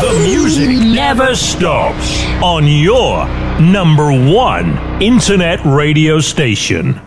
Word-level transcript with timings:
The 0.00 0.12
music 0.22 0.68
never 0.70 1.34
stops 1.36 2.24
on 2.40 2.66
your 2.66 3.26
number 3.60 4.10
one 4.10 4.76
internet 4.98 5.60
radio 5.62 6.18
station. 6.20 7.00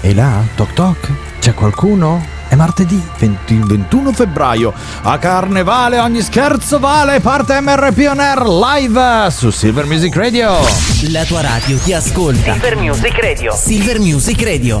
E 0.00 0.14
là, 0.14 0.42
toc 0.54 0.72
toc, 0.72 0.96
c'è 1.40 1.52
qualcuno? 1.54 2.24
È 2.48 2.54
martedì 2.54 3.00
20 3.18 3.60
21 3.64 4.12
febbraio. 4.12 4.72
A 5.02 5.18
Carnevale 5.18 5.98
ogni 5.98 6.22
scherzo 6.22 6.78
vale. 6.78 7.20
Parte 7.20 7.60
MRP 7.60 8.06
On 8.08 8.20
Air 8.20 8.42
live 8.46 9.30
su 9.30 9.50
Silver 9.50 9.84
Music 9.84 10.14
Radio. 10.16 10.56
La 11.10 11.24
tua 11.24 11.40
radio 11.42 11.76
ti 11.78 11.92
ascolta. 11.92 12.52
Silver 12.52 12.76
Music 12.76 13.18
Radio. 13.20 13.52
Silver 13.54 13.98
Music 13.98 14.42
Radio. 14.42 14.80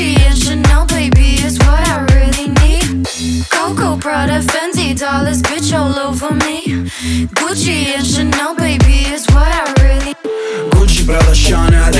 Gucci 0.00 0.18
and 0.20 0.38
Chanel, 0.38 0.86
baby, 0.86 1.34
is 1.44 1.58
what 1.58 1.86
I 1.86 2.00
really 2.14 2.48
need. 2.62 3.06
Coco, 3.50 3.98
Prada, 3.98 4.40
Fenty, 4.40 4.98
dollars, 4.98 5.42
bitch, 5.42 5.78
all 5.78 5.94
over 5.98 6.34
me. 6.36 6.62
Gucci 7.36 7.94
and 7.94 8.06
Chanel, 8.06 8.54
baby, 8.54 9.04
is 9.12 9.26
what 9.34 9.48
I 9.48 9.70
really 9.82 10.14
Gucci, 10.70 11.04
Prada, 11.04 11.34
Chanel 11.34 11.92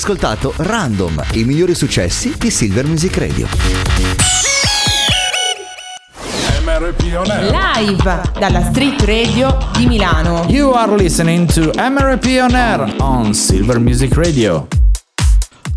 ascoltato 0.00 0.54
Random, 0.56 1.22
i 1.32 1.44
migliori 1.44 1.74
successi 1.74 2.34
di 2.38 2.50
Silver 2.50 2.86
Music 2.86 3.18
Radio. 3.18 3.46
Live 7.50 8.22
dalla 8.38 8.62
Street 8.70 9.02
Radio 9.02 9.58
di 9.76 9.84
Milano. 9.84 10.46
You 10.48 10.70
are 10.70 10.96
listening 10.96 11.46
to 11.52 11.70
MRP 11.76 12.38
On 12.40 12.54
Air 12.54 12.94
on 13.00 13.34
Silver 13.34 13.78
Music 13.78 14.14
Radio. 14.14 14.66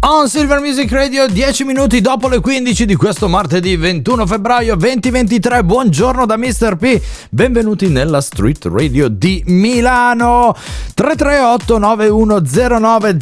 On 0.06 0.28
Silver 0.28 0.60
Music 0.60 0.92
Radio, 0.92 1.28
10 1.28 1.64
minuti 1.64 2.02
dopo 2.02 2.28
le 2.28 2.42
15 2.42 2.86
di 2.86 2.96
questo 2.96 3.30
martedì 3.30 3.78
21 3.78 4.26
febbraio 4.26 4.76
2023. 4.76 5.64
Buongiorno 5.64 6.26
da 6.26 6.36
Mr. 6.36 6.76
P. 6.76 7.02
Benvenuti 7.30 7.88
nella 7.88 8.20
Street 8.20 8.66
Radio 8.66 9.08
di 9.08 9.42
Milano. 9.48 10.54
338 10.94 11.80
9109 11.80 13.18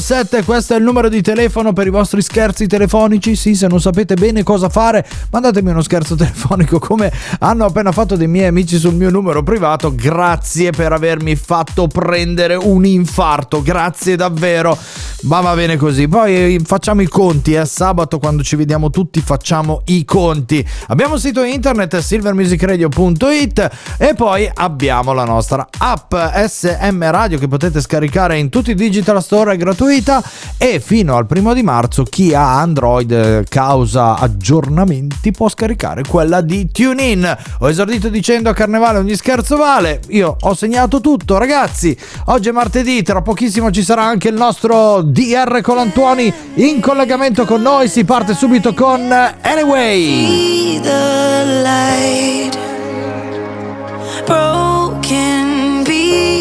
007. 0.00 0.44
Questo 0.44 0.74
è 0.74 0.76
il 0.76 0.84
numero 0.84 1.08
di 1.08 1.22
telefono 1.22 1.72
per 1.72 1.88
i 1.88 1.90
vostri 1.90 2.22
scherzi 2.22 2.68
telefonici. 2.68 3.34
Sì, 3.34 3.56
se 3.56 3.66
non 3.66 3.80
sapete 3.80 4.14
bene 4.14 4.44
cosa 4.44 4.68
fare, 4.68 5.04
mandatemi 5.30 5.70
uno 5.70 5.82
scherzo 5.82 6.14
telefonico 6.16 6.78
come 6.78 7.12
hanno 7.40 7.64
appena 7.64 7.90
fatto 7.90 8.14
dei 8.14 8.28
miei 8.28 8.46
amici 8.46 8.78
sul 8.78 8.94
mio 8.94 9.10
numero 9.10 9.42
privato. 9.42 9.92
Grazie 9.92 10.70
per 10.70 10.92
avermi 10.92 11.34
fatto 11.34 11.88
prendere 11.88 12.54
un 12.54 12.84
infarto. 12.84 13.60
Grazie 13.60 14.14
davvero. 14.14 14.78
Ma 15.22 15.40
va 15.40 15.54
bene 15.54 15.76
così. 15.76 16.06
Poi 16.06 16.60
facciamo 16.64 17.02
i 17.02 17.08
conti, 17.08 17.54
eh. 17.54 17.66
Sabato 17.66 18.18
quando 18.20 18.44
ci 18.44 18.54
vediamo 18.54 18.90
tutti 18.90 19.20
facciamo 19.20 19.82
i 19.86 20.04
conti. 20.04 20.64
Abbiamo 20.88 21.14
il 21.14 21.20
sito 21.20 21.42
internet 21.42 21.98
silvermusicradio.it 21.98 23.70
e 23.98 24.14
poi 24.14 24.48
abbiamo 24.52 25.12
la 25.12 25.24
nostra 25.24 25.66
app 25.76 26.14
SM 26.84 27.10
Radio 27.10 27.38
che 27.38 27.48
potete 27.48 27.80
scaricare 27.80 28.36
in 28.36 28.50
tutti 28.50 28.72
i 28.72 28.74
digital 28.74 29.22
store, 29.22 29.54
è 29.54 29.56
gratuita 29.56 30.22
e 30.58 30.80
fino 30.80 31.16
al 31.16 31.24
primo 31.24 31.54
di 31.54 31.62
marzo 31.62 32.02
chi 32.02 32.34
ha 32.34 32.60
Android 32.60 33.10
eh, 33.10 33.44
causa 33.48 34.18
aggiornamenti 34.18 35.30
può 35.30 35.48
scaricare 35.48 36.02
quella 36.06 36.42
di 36.42 36.70
TuneIn. 36.70 37.38
Ho 37.60 37.70
esordito 37.70 38.10
dicendo 38.10 38.50
a 38.50 38.52
Carnevale 38.52 38.98
ogni 38.98 39.14
scherzo 39.14 39.56
vale. 39.56 40.00
Io 40.08 40.36
ho 40.38 40.52
segnato 40.54 41.00
tutto, 41.00 41.38
ragazzi. 41.38 41.96
Oggi 42.26 42.50
è 42.50 42.52
martedì, 42.52 43.02
tra 43.02 43.22
pochissimo 43.22 43.70
ci 43.70 43.82
sarà 43.82 44.02
anche 44.04 44.28
il 44.28 44.34
nostro 44.34 45.00
DR 45.00 45.62
Colantuoni 45.62 46.30
in 46.56 46.80
collegamento 46.80 47.46
con 47.46 47.62
noi. 47.62 47.88
Si 47.88 48.04
parte 48.04 48.34
subito 48.34 48.74
con 48.74 49.10
Anyway. 49.40 50.82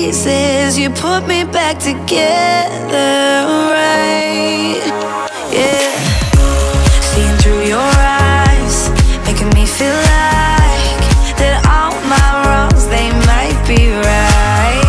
Pieces, 0.03 0.77
you 0.77 0.89
put 0.89 1.25
me 1.27 1.45
back 1.45 1.79
together, 1.79 3.11
right? 3.71 4.83
Yeah. 5.49 5.87
Seeing 7.09 7.37
through 7.41 7.63
your 7.73 7.91
eyes, 8.27 8.89
making 9.25 9.51
me 9.57 9.65
feel 9.65 9.95
like 10.19 10.99
that 11.39 11.55
all 11.75 11.95
my 12.15 12.29
wrongs 12.43 12.83
they 12.95 13.07
might 13.31 13.59
be 13.71 13.81
right. 14.11 14.83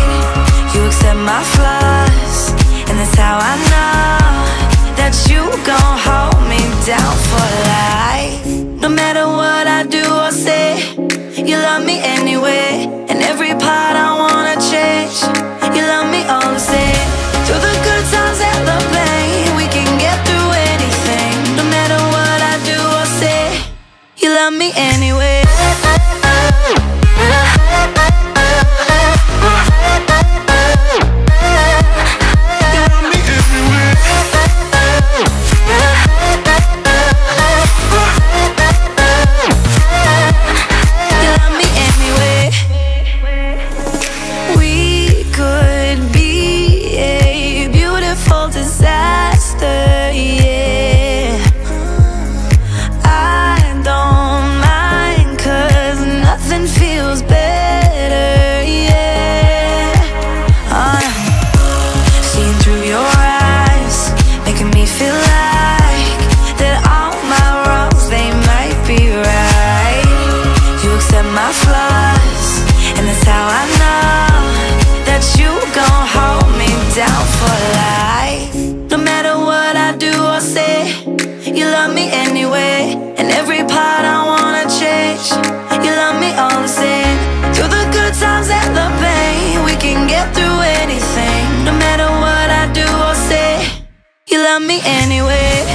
You 0.73 0.81
accept 0.89 1.19
my 1.33 1.43
flaws, 1.55 2.51
and 2.89 2.95
that's 2.99 3.15
how 3.15 3.37
I 3.39 3.55
know 3.71 4.19
that 4.99 5.13
you 5.29 5.41
gon' 5.69 5.95
hold 6.07 6.41
me 6.51 6.61
down 6.91 7.15
for 7.29 7.47
life. 7.71 8.43
No 8.83 8.89
matter 8.89 9.25
what 9.27 9.65
I 9.79 9.83
do 9.97 10.03
or 10.23 10.31
say, 10.31 10.75
you 11.41 11.55
love 11.55 11.85
me 11.85 11.99
anyway. 12.03 12.34
Me 24.57 24.71
anyway. 24.75 24.94
Love 94.55 94.65
me 94.65 94.79
anyway. 94.85 94.95
Anyway, 95.25 95.74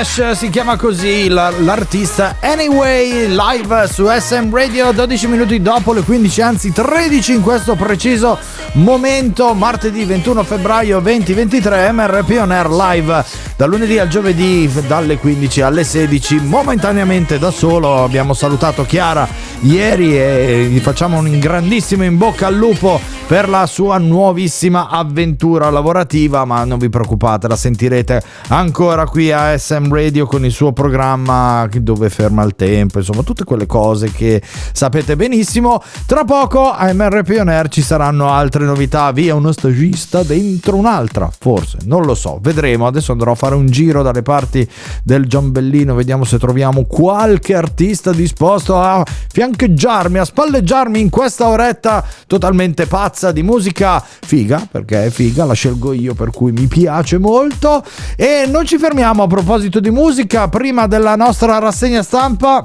Cash 0.00 0.30
si 0.30 0.48
chiama 0.48 0.76
così 0.78 1.28
la- 1.28 1.52
l'artista. 1.58 2.36
Anyway 2.40 3.28
live 3.28 3.86
su 3.86 4.06
SM 4.08 4.50
Radio 4.50 4.92
12 4.92 5.26
minuti 5.26 5.60
dopo 5.60 5.92
le 5.92 6.00
15 6.00 6.40
anzi 6.40 6.72
13 6.72 7.34
in 7.34 7.42
questo 7.42 7.74
preciso 7.74 8.38
momento 8.72 9.52
martedì 9.52 10.04
21 10.06 10.42
febbraio 10.42 11.00
2023 11.00 11.92
MRP 11.92 12.38
On 12.40 12.48
live 12.48 13.22
da 13.56 13.66
lunedì 13.66 13.98
al 13.98 14.08
giovedì 14.08 14.70
dalle 14.86 15.18
15 15.18 15.60
alle 15.60 15.84
16 15.84 16.36
momentaneamente 16.44 17.38
da 17.38 17.50
solo. 17.50 18.02
Abbiamo 18.02 18.32
salutato 18.32 18.86
Chiara 18.86 19.28
ieri 19.60 20.18
e 20.18 20.68
gli 20.70 20.78
facciamo 20.78 21.18
un 21.18 21.38
grandissimo 21.38 22.04
in 22.04 22.16
bocca 22.16 22.46
al 22.46 22.54
lupo 22.54 23.00
per 23.26 23.48
la 23.48 23.66
sua 23.66 23.98
nuovissima 23.98 24.88
avventura 24.88 25.70
lavorativa 25.70 26.44
ma 26.44 26.64
non 26.64 26.78
vi 26.78 26.88
preoccupate 26.88 27.46
la 27.46 27.56
sentirete 27.56 28.22
ancora 28.48 29.06
qui 29.06 29.30
a 29.30 29.56
SM 29.56 29.92
Radio 29.92 30.26
con 30.26 30.44
il 30.44 30.52
suo 30.52 30.72
programma 30.72 31.68
dove 31.72 32.10
ferma 32.10 32.42
il 32.42 32.54
tempo 32.56 32.98
insomma 32.98 33.22
tutte 33.22 33.44
quelle 33.44 33.66
cose 33.66 34.10
che 34.10 34.42
sapete 34.72 35.16
benissimo. 35.16 35.82
Tra 36.06 36.24
poco 36.24 36.70
a 36.70 36.92
MRP 36.92 37.36
On 37.38 37.66
ci 37.68 37.82
saranno 37.82 38.28
altre 38.28 38.64
novità. 38.64 39.10
Via 39.12 39.34
uno 39.34 39.52
stagista 39.52 40.22
dentro 40.22 40.76
un'altra 40.76 41.30
forse 41.36 41.78
non 41.84 42.04
lo 42.04 42.14
so. 42.14 42.38
Vedremo. 42.40 42.86
Adesso 42.86 43.12
andrò 43.12 43.32
a 43.32 43.34
fare 43.34 43.54
un 43.54 43.66
giro 43.66 44.02
dalle 44.02 44.22
parti 44.22 44.68
del 45.02 45.26
Giambellino. 45.26 45.94
Vediamo 45.94 46.24
se 46.24 46.38
troviamo 46.38 46.84
qualche 46.84 47.54
artista 47.54 48.12
disposto 48.12 48.78
a 48.78 49.04
fiancheggiarmi 49.50 50.18
a 50.18 50.24
spalleggiarmi 50.24 51.00
in 51.00 51.10
questa 51.10 51.48
oretta 51.48 52.04
totalmente 52.26 52.86
pazza 52.86 53.32
di 53.32 53.42
musica 53.42 54.02
figa 54.02 54.66
perché 54.70 55.06
è 55.06 55.10
figa 55.10 55.44
la 55.44 55.54
scelgo 55.54 55.92
io 55.92 56.14
per 56.14 56.30
cui 56.30 56.52
mi 56.52 56.66
piace 56.66 57.18
molto. 57.18 57.84
E 58.16 58.46
non 58.48 58.64
ci 58.64 58.78
fermiamo 58.78 59.22
a 59.22 59.26
proposito 59.26 59.80
di 59.80 59.90
musica 59.90 60.48
prima 60.48 60.86
della 60.86 61.16
nostra 61.16 61.58
rassegna 61.58 62.02
stampa 62.02 62.62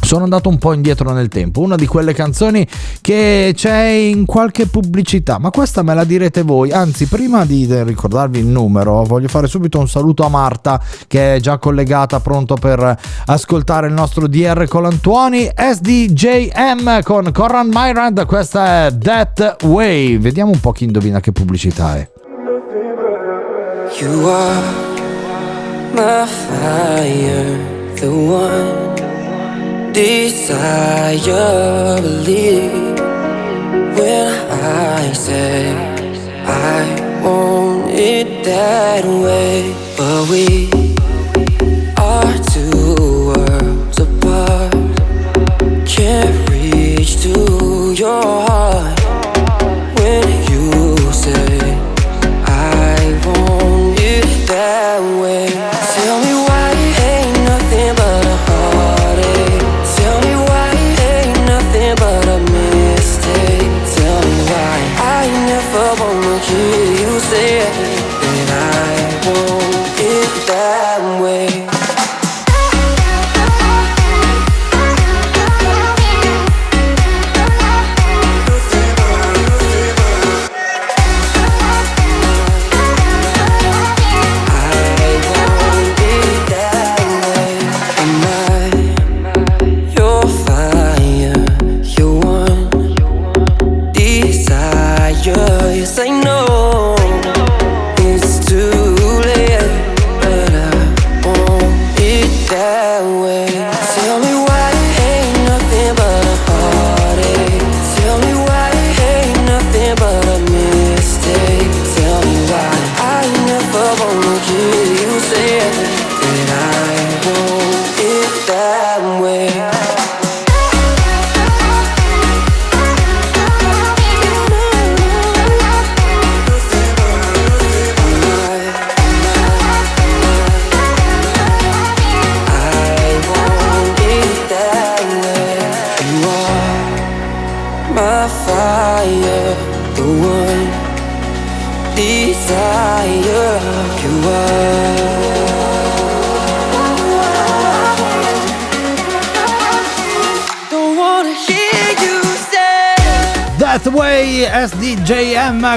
sono 0.00 0.24
andato 0.24 0.48
un 0.48 0.58
po' 0.58 0.72
indietro 0.72 1.12
nel 1.12 1.28
tempo, 1.28 1.60
una 1.60 1.76
di 1.76 1.86
quelle 1.86 2.12
canzoni 2.12 2.66
che 3.00 3.52
c'è 3.54 3.84
in 3.86 4.24
qualche 4.24 4.66
pubblicità, 4.66 5.38
ma 5.38 5.50
questa 5.50 5.82
me 5.82 5.94
la 5.94 6.04
direte 6.04 6.42
voi, 6.42 6.72
anzi 6.72 7.06
prima 7.06 7.44
di 7.44 7.66
ricordarvi 7.82 8.38
il 8.38 8.46
numero 8.46 9.04
voglio 9.04 9.28
fare 9.28 9.46
subito 9.46 9.78
un 9.78 9.88
saluto 9.88 10.24
a 10.24 10.28
Marta 10.28 10.80
che 11.06 11.36
è 11.36 11.40
già 11.40 11.58
collegata, 11.58 12.20
pronto 12.20 12.54
per 12.54 12.98
ascoltare 13.26 13.88
il 13.88 13.92
nostro 13.92 14.26
DR 14.26 14.66
Colantuoni, 14.66 15.48
SDJM 15.54 17.02
con 17.02 17.30
Corran 17.32 17.68
Myrand, 17.72 18.24
questa 18.26 18.86
è 18.86 18.98
That 18.98 19.62
Way, 19.64 20.18
vediamo 20.18 20.50
un 20.50 20.60
po' 20.60 20.72
chi 20.72 20.84
indovina 20.84 21.20
che 21.20 21.32
pubblicità 21.32 21.96
è. 21.96 22.10
You 24.00 24.28
are 24.28 24.62
my 25.94 26.26
fire, 26.26 27.58
the 27.94 28.06
one 28.06 29.07
desire. 29.92 31.78
Believe 32.00 32.98
when 33.96 34.28
I 34.50 35.12
say 35.12 35.72
I 36.46 37.20
want 37.22 37.90
it 37.90 38.44
that 38.44 39.04
way, 39.04 39.74
but 39.96 40.28
we 40.30 40.70
are 41.96 42.34
two 42.54 42.94
worlds 43.28 43.98
apart. 43.98 44.72
Can't 45.86 46.50
reach 46.50 47.20
to 47.22 47.92
your 47.92 48.22
heart 48.22 49.00
when 49.98 50.24
you 50.50 50.96
say 51.12 51.58
I 52.46 53.20
want 53.24 53.98
it 54.00 54.48
that 54.48 55.00
way. 55.00 55.17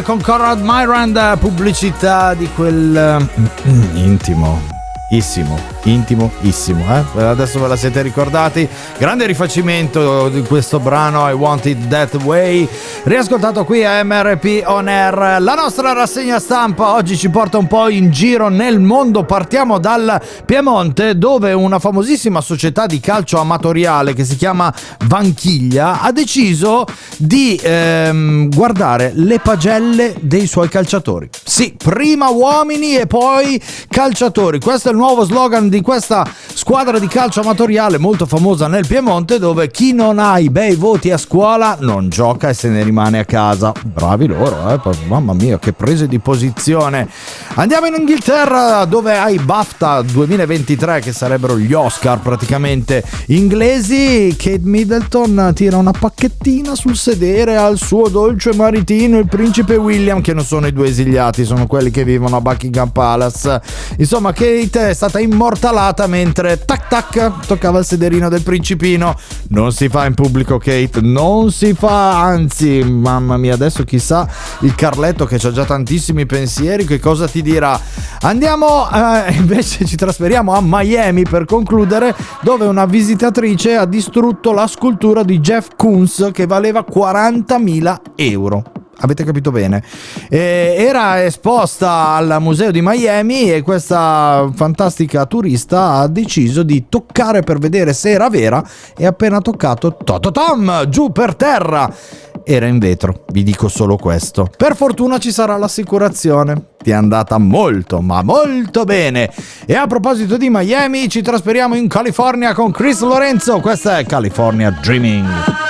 Con 0.03 0.21
Conrad 0.21 0.59
Myrand, 0.61 1.37
pubblicità 1.37 2.33
di 2.33 2.47
quel 2.53 3.27
mm, 3.67 4.70
intimo. 5.11 5.57
Intimo, 5.83 6.31
issimo, 6.41 6.85
eh? 6.93 7.23
Adesso 7.23 7.59
ve 7.59 7.67
la 7.67 7.75
siete 7.75 8.01
ricordati. 8.01 8.67
Grande 8.97 9.25
rifacimento 9.25 10.29
di 10.29 10.41
questo 10.43 10.79
brano 10.79 11.27
I 11.27 11.33
Want 11.33 11.65
It 11.65 11.87
That 11.87 12.15
Way. 12.23 12.67
Riascoltato 13.03 13.65
qui 13.65 13.83
a 13.83 14.03
MRP 14.03 14.63
On 14.65 14.87
Air. 14.87 15.41
La 15.41 15.55
nostra 15.55 15.93
rassegna 15.93 16.39
stampa 16.39 16.93
oggi 16.93 17.17
ci 17.17 17.29
porta 17.29 17.57
un 17.57 17.67
po' 17.67 17.89
in 17.89 18.11
giro 18.11 18.49
nel 18.49 18.79
mondo. 18.79 19.23
Partiamo 19.23 19.79
dal 19.79 20.21
Piemonte, 20.45 21.17
dove 21.17 21.51
una 21.53 21.79
famosissima 21.79 22.39
società 22.41 22.85
di 22.85 22.99
calcio 22.99 23.39
amatoriale 23.39 24.13
che 24.13 24.23
si 24.23 24.35
chiama 24.35 24.71
Vanchiglia 25.05 26.01
ha 26.01 26.11
deciso 26.11 26.85
di 27.17 27.59
ehm, 27.61 28.49
guardare 28.49 29.11
le 29.15 29.39
pagelle 29.39 30.15
dei 30.19 30.45
suoi 30.45 30.69
calciatori. 30.69 31.29
Sì, 31.43 31.75
prima 31.75 32.29
uomini 32.29 32.97
e 32.97 33.07
poi 33.07 33.59
calciatori. 33.89 34.59
Questo 34.59 34.89
è 34.89 34.91
il 34.91 34.97
nuovo 35.01 35.23
slogan 35.23 35.67
di 35.67 35.81
questa 35.81 36.23
squadra 36.53 36.99
di 36.99 37.07
calcio 37.07 37.41
amatoriale 37.41 37.97
molto 37.97 38.27
famosa 38.27 38.67
nel 38.67 38.85
Piemonte, 38.85 39.39
dove 39.39 39.71
chi 39.71 39.93
non 39.93 40.19
ha 40.19 40.37
i 40.37 40.51
bei 40.51 40.75
voti 40.75 41.09
a 41.09 41.17
scuola 41.17 41.75
non 41.79 42.07
gioca 42.07 42.49
e 42.49 42.53
se 42.53 42.69
ne 42.69 42.83
rimane 42.83 43.17
a 43.17 43.25
casa. 43.25 43.71
Bravi 43.83 44.27
loro, 44.27 44.69
eh? 44.69 44.79
mamma 45.07 45.33
mia, 45.33 45.57
che 45.57 45.73
prese 45.73 46.07
di 46.07 46.19
posizione. 46.19 47.09
Andiamo 47.55 47.87
in 47.87 47.95
Inghilterra, 47.97 48.85
dove 48.85 49.17
hai 49.17 49.39
BAFTA 49.39 50.03
2023, 50.03 50.99
che 50.99 51.13
sarebbero 51.13 51.57
gli 51.57 51.73
Oscar 51.73 52.19
praticamente 52.19 53.03
inglesi. 53.27 54.35
Kate 54.37 54.61
Middleton 54.61 55.51
tira 55.55 55.77
una 55.77 55.93
pacchettina 55.93 56.75
sul 56.75 56.95
sedere 56.95 57.57
al 57.57 57.79
suo 57.79 58.07
dolce 58.07 58.53
maritino, 58.53 59.17
il 59.17 59.27
principe 59.27 59.77
William, 59.77 60.21
che 60.21 60.35
non 60.35 60.45
sono 60.45 60.67
i 60.67 60.73
due 60.73 60.89
esiliati, 60.89 61.43
sono 61.43 61.65
quelli 61.65 61.89
che 61.89 62.03
vivono 62.03 62.35
a 62.35 62.41
Buckingham 62.41 62.89
Palace. 62.89 63.59
Insomma, 63.97 64.31
Kate 64.31 64.89
è 64.91 64.93
stata 64.93 65.19
immortalata 65.19 66.05
mentre 66.07 66.63
tac 66.65 66.87
tac 66.87 67.45
toccava 67.47 67.79
il 67.79 67.85
sederino 67.85 68.29
del 68.29 68.41
principino. 68.41 69.15
Non 69.49 69.71
si 69.71 69.89
fa 69.89 70.05
in 70.05 70.13
pubblico, 70.13 70.57
Kate, 70.57 70.99
non 71.01 71.51
si 71.51 71.73
fa, 71.73 72.21
anzi, 72.21 72.83
mamma 72.83 73.37
mia, 73.37 73.53
adesso 73.53 73.83
chissà 73.83 74.27
il 74.59 74.75
Carletto 74.75 75.25
che 75.25 75.35
ha 75.35 75.51
già 75.51 75.65
tantissimi 75.65 76.25
pensieri, 76.25 76.85
che 76.85 76.99
cosa 76.99 77.27
ti 77.27 77.41
dirà. 77.41 77.79
Andiamo, 78.21 78.89
eh, 78.91 79.33
invece 79.39 79.85
ci 79.85 79.95
trasferiamo 79.95 80.53
a 80.53 80.59
Miami 80.61 81.23
per 81.23 81.45
concludere, 81.45 82.15
dove 82.41 82.65
una 82.65 82.85
visitatrice 82.85 83.75
ha 83.75 83.85
distrutto 83.85 84.51
la 84.51 84.67
scultura 84.67 85.23
di 85.23 85.39
Jeff 85.39 85.69
Koons 85.75 86.31
che 86.33 86.45
valeva 86.45 86.85
40.000 86.87 87.95
euro. 88.15 88.63
Avete 89.01 89.23
capito 89.23 89.51
bene? 89.51 89.83
Eh, 90.29 90.75
era 90.77 91.23
esposta 91.23 92.09
al 92.13 92.37
museo 92.39 92.71
di 92.71 92.81
Miami 92.81 93.51
e 93.51 93.61
questa 93.61 94.49
fantastica 94.53 95.25
turista 95.25 95.93
ha 95.93 96.07
deciso 96.07 96.63
di 96.63 96.85
toccare 96.87 97.41
per 97.41 97.57
vedere 97.57 97.93
se 97.93 98.11
era 98.11 98.29
vera 98.29 98.63
e 98.95 99.05
appena 99.05 99.41
toccato 99.41 99.97
tototom 100.03 100.87
giù 100.87 101.11
per 101.11 101.35
terra. 101.35 101.93
Era 102.43 102.65
in 102.65 102.79
vetro, 102.79 103.25
vi 103.31 103.43
dico 103.43 103.67
solo 103.67 103.97
questo. 103.97 104.49
Per 104.55 104.75
fortuna 104.75 105.19
ci 105.19 105.31
sarà 105.31 105.57
l'assicurazione. 105.57 106.69
Ti 106.81 106.89
è 106.89 106.93
andata 106.93 107.37
molto, 107.37 108.01
ma 108.01 108.23
molto 108.23 108.83
bene. 108.83 109.31
E 109.65 109.75
a 109.75 109.85
proposito 109.85 110.37
di 110.37 110.49
Miami, 110.49 111.07
ci 111.07 111.21
trasferiamo 111.21 111.75
in 111.75 111.87
California 111.87 112.53
con 112.53 112.71
Chris 112.71 113.01
Lorenzo. 113.01 113.59
Questa 113.59 113.99
è 113.99 114.05
California 114.05 114.71
Dreaming. 114.71 115.60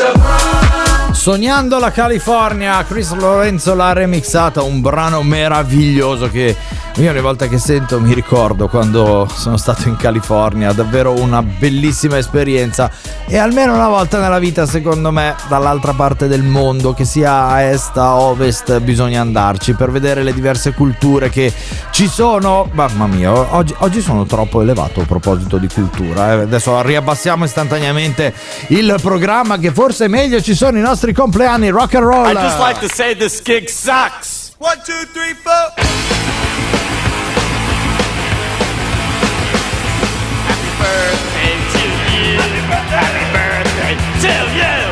The 0.00 0.06
leaves 0.06 0.16
are 0.16 0.22
brown. 0.22 0.39
Sognando 1.20 1.78
la 1.78 1.90
California, 1.90 2.82
Chris 2.82 3.12
Lorenzo 3.12 3.74
l'ha 3.74 3.92
remixata, 3.92 4.62
un 4.62 4.80
brano 4.80 5.22
meraviglioso 5.22 6.30
che 6.30 6.56
io 6.96 7.10
ogni 7.10 7.20
volta 7.20 7.46
che 7.46 7.58
sento 7.58 8.00
mi 8.00 8.14
ricordo 8.14 8.68
quando 8.68 9.28
sono 9.32 9.56
stato 9.56 9.88
in 9.88 9.96
California, 9.96 10.72
davvero 10.72 11.12
una 11.12 11.42
bellissima 11.42 12.18
esperienza 12.18 12.90
e 13.26 13.38
almeno 13.38 13.74
una 13.74 13.88
volta 13.88 14.20
nella 14.20 14.38
vita 14.38 14.66
secondo 14.66 15.10
me 15.12 15.34
dall'altra 15.48 15.92
parte 15.92 16.26
del 16.26 16.42
mondo, 16.42 16.92
che 16.94 17.04
sia 17.04 17.46
a 17.46 17.62
est, 17.62 17.96
a 17.96 18.16
ovest, 18.16 18.80
bisogna 18.80 19.20
andarci 19.20 19.74
per 19.74 19.90
vedere 19.90 20.22
le 20.22 20.34
diverse 20.34 20.72
culture 20.74 21.30
che 21.30 21.52
ci 21.90 22.08
sono. 22.08 22.68
Mamma 22.72 23.06
mia, 23.06 23.32
oggi, 23.54 23.74
oggi 23.78 24.00
sono 24.00 24.26
troppo 24.26 24.60
elevato 24.60 25.00
a 25.00 25.04
proposito 25.04 25.58
di 25.58 25.68
cultura, 25.68 26.32
eh. 26.32 26.40
adesso 26.40 26.80
riabbassiamo 26.82 27.44
istantaneamente 27.44 28.34
il 28.68 28.96
programma 29.00 29.58
che 29.58 29.70
forse 29.70 30.06
è 30.06 30.08
meglio 30.08 30.40
ci 30.40 30.54
sono 30.54 30.76
i 30.76 30.82
nostri 30.82 31.09
compleanni 31.12 31.72
rock 31.74 31.94
and 31.94 32.06
roll. 32.06 32.24
I 32.24 32.34
just 32.34 32.58
like 32.58 32.80
to 32.80 32.88
say 32.88 33.14
this 33.14 33.40
gig 33.40 33.68
sucks. 33.68 34.54
One, 34.58 34.78
two, 34.84 35.04
three, 35.06 35.34
four. 35.34 35.70
Happy 40.46 40.70
birthday 40.80 41.54
to 41.72 41.82
you. 42.12 42.38
Happy 42.90 43.24
birthday 43.32 43.94
to 44.22 44.32
you. 44.56 44.89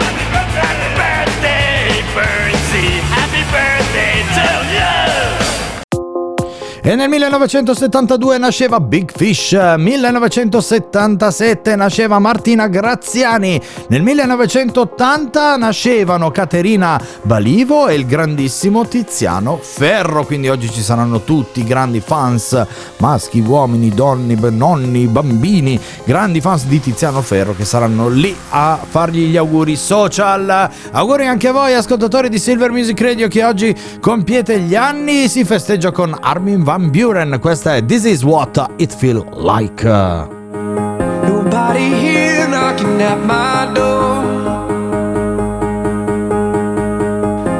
E 6.89 6.95
nel 6.95 7.11
1972 7.11 8.39
nasceva 8.39 8.81
Big 8.81 9.11
Fish, 9.15 9.53
1977 9.53 11.77
nasceva 11.77 12.19
Martina 12.19 12.67
Graziani, 12.67 13.61
nel 13.89 14.01
1980 14.01 15.59
nascevano 15.59 16.31
Caterina 16.31 16.99
Balivo 17.21 17.89
e 17.89 17.95
il 17.95 18.07
grandissimo 18.07 18.89
Tiziano 18.89 19.59
Ferro, 19.61 20.25
quindi 20.25 20.49
oggi 20.49 20.71
ci 20.71 20.81
saranno 20.81 21.25
tutti 21.25 21.63
grandi 21.63 22.01
fans, 22.01 22.59
maschi, 22.97 23.41
uomini, 23.41 23.91
donne, 23.91 24.35
nonni, 24.49 25.09
bambini, 25.09 25.79
grandi 26.05 26.41
fans 26.41 26.65
di 26.65 26.81
Tiziano 26.81 27.21
Ferro 27.21 27.55
che 27.55 27.67
saranno 27.67 28.09
lì 28.09 28.35
a 28.49 28.79
fargli 28.83 29.29
gli 29.29 29.37
auguri 29.37 29.77
social. 29.77 30.71
Auguri 30.93 31.27
anche 31.27 31.49
a 31.49 31.53
voi 31.53 31.75
ascoltatori 31.75 32.31
di 32.31 32.39
Silver 32.39 32.71
Music 32.71 32.99
Radio 32.99 33.29
che 33.29 33.45
oggi 33.45 33.77
compiete 34.01 34.61
gli 34.61 34.75
anni, 34.75 35.29
si 35.29 35.45
festeggia 35.45 35.91
con 35.91 36.17
Armin 36.19 36.63
Van 36.63 36.77
Buren, 36.79 37.39
questa 37.41 37.75
è 37.75 37.85
This 37.85 38.05
Is 38.05 38.23
What 38.23 38.71
It 38.77 38.95
Feel 38.95 39.27
Like. 39.37 39.85
Nobody 39.85 41.91
here 42.01 42.47
knocking 42.47 43.03
at 43.03 43.19
my 43.25 43.67
door. 43.75 44.23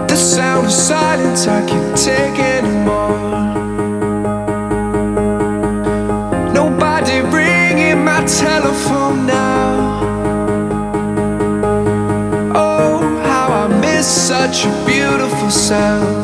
The 0.07 0.15
sound 0.15 0.67
of 0.67 0.73
silence 0.73 1.49
I 1.49 1.65
can't 1.67 1.97
take 1.97 2.39
anymore. 2.39 3.19
Nobody 6.55 7.21
ringing 7.23 8.05
my 8.05 8.23
telephone 8.25 9.27
now. 9.27 9.99
Oh, 12.55 13.01
how 13.25 13.53
I 13.53 13.67
miss 13.81 14.07
such 14.07 14.65
a 14.65 14.71
beautiful 14.87 15.51
sound. 15.51 16.18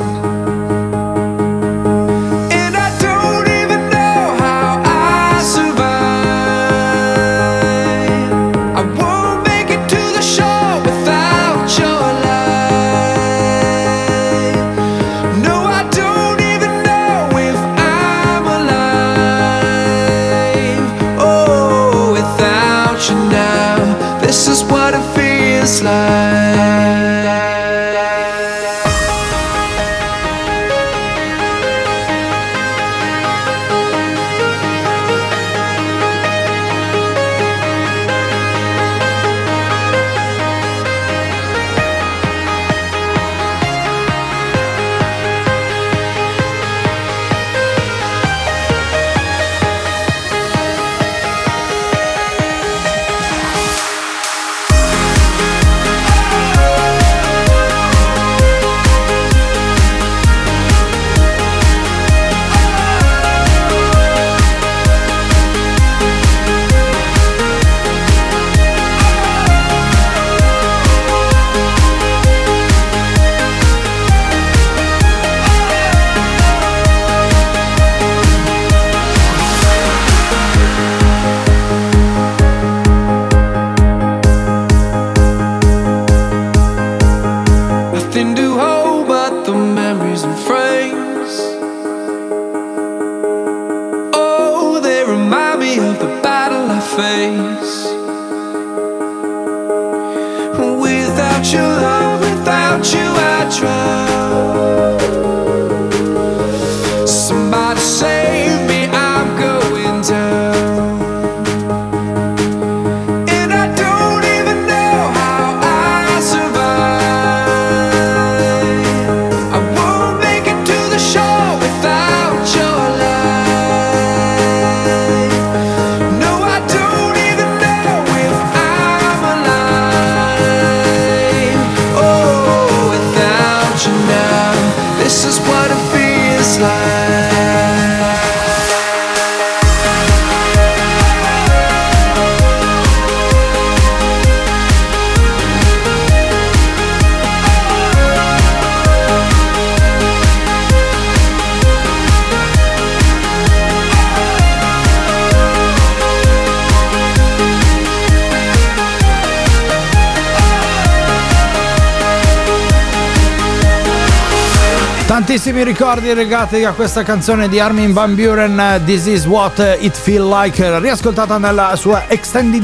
Tantissimi 165.07 165.63
ricordi 165.65 166.13
legati 166.15 166.65
a 166.65 166.73
questa 166.73 167.03
canzone 167.03 167.49
di 167.49 167.61
Armin 167.61 167.93
Van 167.93 168.15
Buren, 168.15 168.81
This 168.87 169.05
is 169.05 169.27
what 169.27 169.59
it 169.79 169.95
feel 169.95 170.27
like, 170.27 170.79
riascoltata 170.81 171.37
nella 171.37 171.77
sua 171.77 172.05
extended 172.09 172.63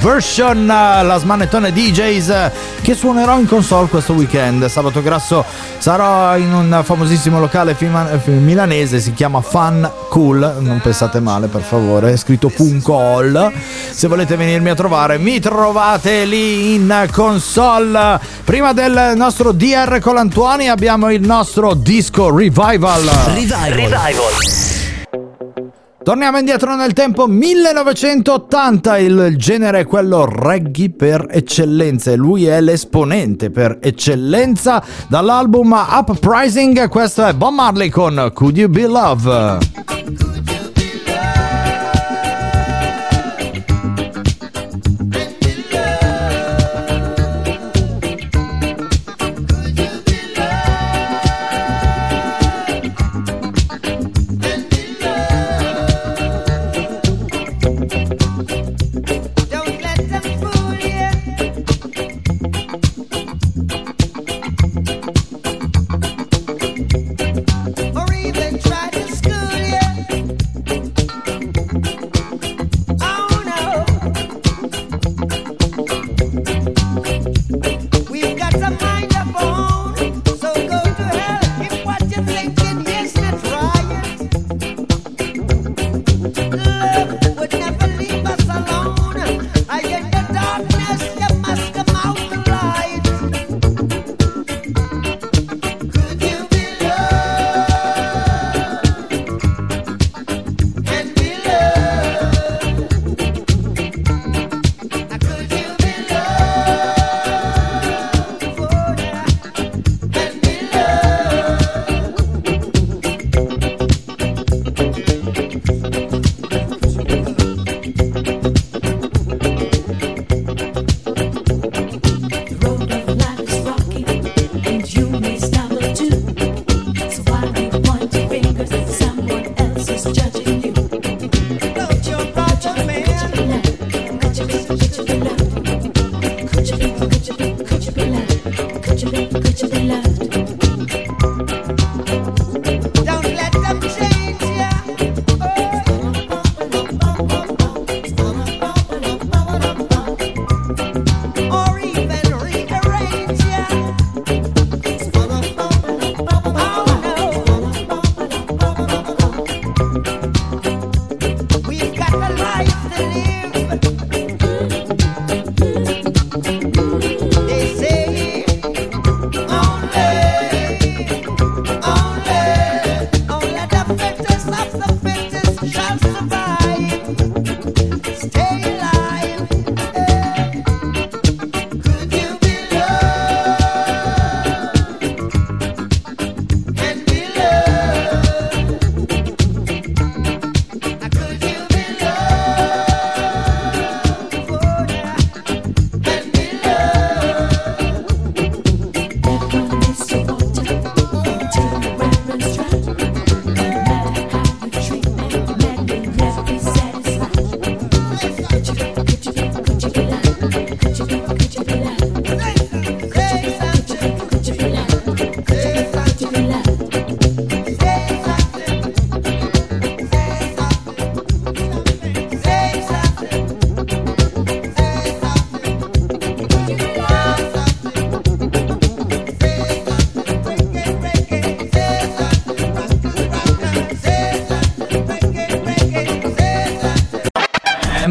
version, 0.00 0.66
la 0.66 1.16
smanettone 1.18 1.72
DJs 1.72 2.50
che 2.82 2.94
suonerò 2.94 3.38
in 3.38 3.46
console 3.46 3.86
questo 3.86 4.12
weekend. 4.12 4.66
Sabato 4.66 5.00
grasso 5.02 5.44
sarò 5.78 6.36
in 6.36 6.52
un 6.52 6.80
famosissimo 6.82 7.38
locale 7.38 7.76
milanese, 8.26 8.98
si 8.98 9.14
chiama 9.14 9.40
Fun 9.40 9.88
Cool, 10.08 10.56
non 10.58 10.80
pensate 10.82 11.20
male 11.20 11.46
per 11.46 11.62
favore, 11.62 12.12
è 12.12 12.16
scritto 12.16 12.48
Puncol. 12.48 13.52
Se 13.90 14.08
volete 14.08 14.34
venirmi 14.36 14.70
a 14.70 14.74
trovare 14.74 15.16
mi 15.16 15.38
trovate 15.38 16.24
lì 16.24 16.74
in 16.74 17.08
console. 17.12 18.18
Prima 18.44 18.72
del 18.72 19.12
nostro 19.14 19.52
DR 19.52 20.00
Colantuoni 20.00 20.70
abbiamo 20.72 21.10
il 21.10 21.20
nostro 21.20 21.74
disco 21.74 22.34
Revival. 22.34 23.04
Revival. 23.04 23.72
Revival. 23.72 24.70
Torniamo 26.02 26.38
indietro 26.38 26.74
nel 26.74 26.94
tempo 26.94 27.26
1980, 27.26 28.98
il 28.98 29.34
genere 29.36 29.80
è 29.80 29.86
quello 29.86 30.24
reggae 30.24 30.90
per 30.90 31.26
eccellenza 31.30 32.10
e 32.10 32.16
lui 32.16 32.46
è 32.46 32.60
l'esponente 32.60 33.50
per 33.50 33.78
eccellenza 33.80 34.82
dall'album 35.08 35.72
Uprising, 35.72 36.88
questo 36.88 37.24
è 37.24 37.34
Bob 37.34 37.54
Marley 37.54 37.88
con 37.88 38.30
Could 38.34 38.56
You 38.56 38.68
Be 38.68 38.86
Love? 38.86 40.51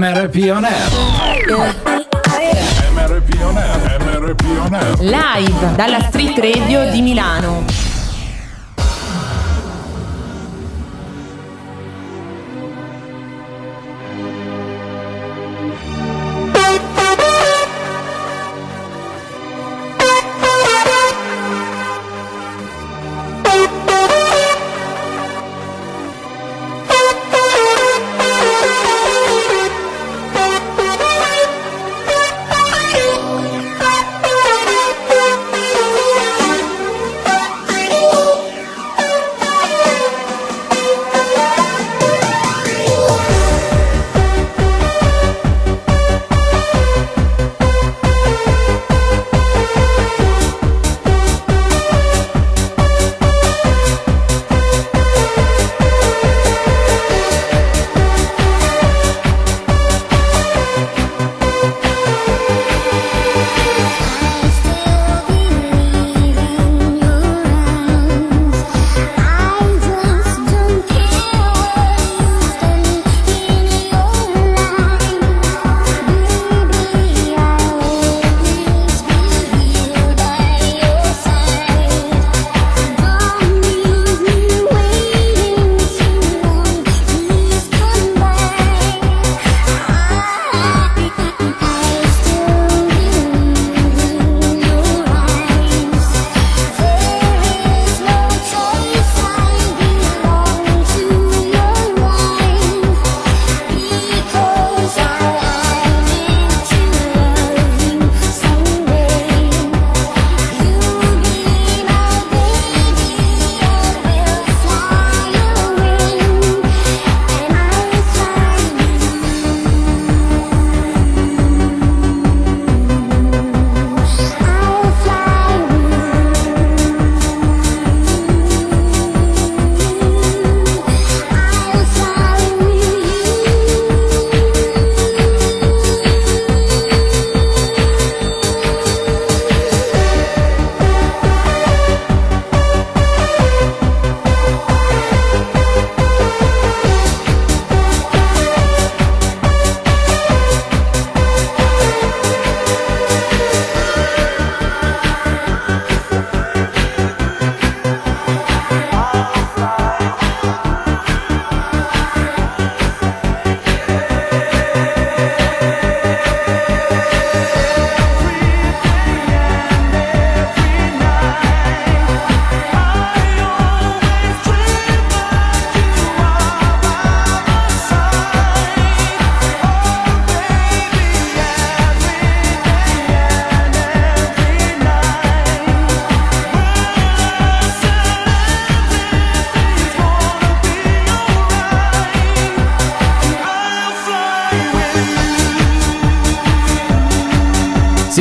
MRP 0.01 0.49
On 0.49 0.65
Air. 0.65 0.89
MRP 2.91 3.43
On 3.43 3.55
Air. 3.55 3.99
MRP 3.99 4.43
On 4.57 4.73
Air. 4.73 4.99
Live 4.99 5.75
dalla 5.75 5.99
Street 6.09 6.39
Radio 6.39 6.89
di 6.89 7.03
Milano. 7.03 7.80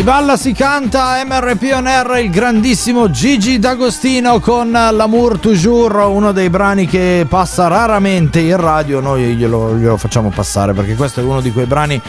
Si 0.01 0.07
balla, 0.07 0.39
si 0.39 0.53
canta, 0.55 1.23
MRP 1.27 1.73
On 1.75 1.87
Air, 1.87 2.25
il 2.25 2.31
grandissimo 2.31 3.11
Gigi 3.11 3.59
D'Agostino 3.59 4.41
con 4.41 4.71
L'amour 4.71 5.39
toujours, 5.39 6.07
uno 6.09 6.33
dei 6.33 6.49
brani 6.49 6.87
che 6.87 7.27
passa 7.29 7.69
raramente 7.69 8.41
in 8.41 8.57
radio, 8.57 9.01
noi 9.01 9.37
glielo, 9.37 9.77
glielo 9.77 9.99
facciamo 9.99 10.31
passare 10.31 10.73
perché 10.73 10.95
questo 10.95 11.21
è 11.21 11.23
uno 11.23 11.43
di 11.43 11.53
quei 11.53 11.67
brani 11.67 12.01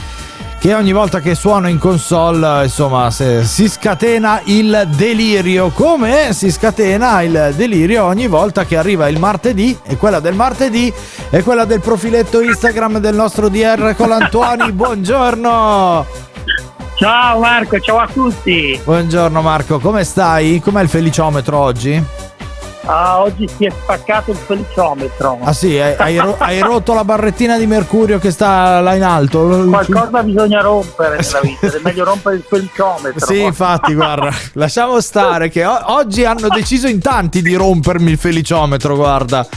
che 0.58 0.74
ogni 0.74 0.94
volta 0.94 1.20
che 1.20 1.36
suona 1.36 1.68
in 1.68 1.80
console, 1.80 2.64
insomma, 2.64 3.12
se- 3.12 3.44
si 3.44 3.68
scatena 3.68 4.40
il 4.46 4.88
delirio, 4.96 5.68
come 5.72 6.32
si 6.32 6.50
scatena 6.50 7.22
il 7.24 7.52
delirio 7.58 8.06
ogni 8.06 8.28
volta 8.28 8.64
che 8.64 8.78
arriva 8.78 9.10
il 9.10 9.20
martedì 9.20 9.78
e 9.84 9.98
quella 9.98 10.22
del 10.22 10.36
martedì 10.36 10.94
è 11.30 11.44
quella 11.44 11.66
del 11.66 11.82
profiletto 11.82 12.40
Instagram 12.40 13.00
del 13.00 13.16
nostro 13.16 13.50
DR 13.50 13.94
Colantuoni. 13.98 14.72
Buongiorno! 14.72 16.31
Ciao 17.02 17.40
Marco, 17.40 17.80
ciao 17.80 17.98
a 17.98 18.08
tutti. 18.08 18.80
Buongiorno 18.84 19.42
Marco, 19.42 19.80
come 19.80 20.04
stai? 20.04 20.60
Com'è 20.60 20.84
il 20.84 20.88
feliciometro 20.88 21.58
oggi? 21.58 22.04
Ah, 22.86 23.22
oggi 23.22 23.48
si 23.48 23.66
è 23.66 23.72
spaccato 23.72 24.30
il 24.30 24.38
feliciometro. 24.38 25.40
Ah 25.42 25.52
sì, 25.52 25.80
hai, 25.80 25.96
hai 25.98 26.18
ro- 26.20 26.36
hai 26.38 26.60
rotto 26.60 26.94
la 26.94 27.04
barrettina 27.04 27.58
di 27.58 27.66
mercurio 27.66 28.20
che 28.20 28.30
sta 28.30 28.80
là 28.82 28.94
in 28.94 29.02
alto. 29.02 29.66
Qualcosa 29.68 30.22
bisogna 30.22 30.62
rompere 30.62 31.18
nella 31.22 31.40
vita, 31.42 31.66
è 31.76 31.80
meglio 31.84 32.04
rompere 32.04 32.36
il 32.36 32.44
feliciometro. 32.48 33.26
Sì, 33.26 33.42
infatti, 33.42 33.96
guarda, 33.96 34.30
lasciamo 34.54 35.02
stare 35.02 35.50
che 35.50 35.66
o- 35.66 35.80
oggi 35.96 36.24
hanno 36.24 36.50
deciso 36.50 36.86
in 36.88 37.00
tanti 37.00 37.42
di 37.42 37.56
rompermi 37.56 38.12
il 38.12 38.18
feliciometro, 38.20 38.96
guarda. 38.96 39.48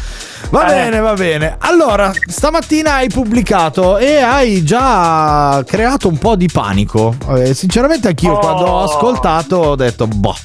Va 0.51 0.67
Eh. 0.67 0.75
bene, 0.75 1.01
va 1.01 1.15
bene. 1.15 1.57
Allora, 1.59 2.13
stamattina 2.29 2.95
hai 2.95 3.09
pubblicato 3.09 3.97
e 3.99 4.17
hai 4.19 4.63
già 4.63 5.63
creato 5.67 6.09
un 6.09 6.19
po' 6.19 6.37
di 6.37 6.49
panico. 6.53 7.15
Eh, 7.37 7.55
sinceramente 7.55 8.09
anch'io 8.09 8.35
Oh. 8.35 8.39
quando 8.39 8.65
ho 8.65 8.83
ascoltato 8.85 9.57
ho 9.57 9.75
detto, 9.77 10.07
boh, 10.07 10.37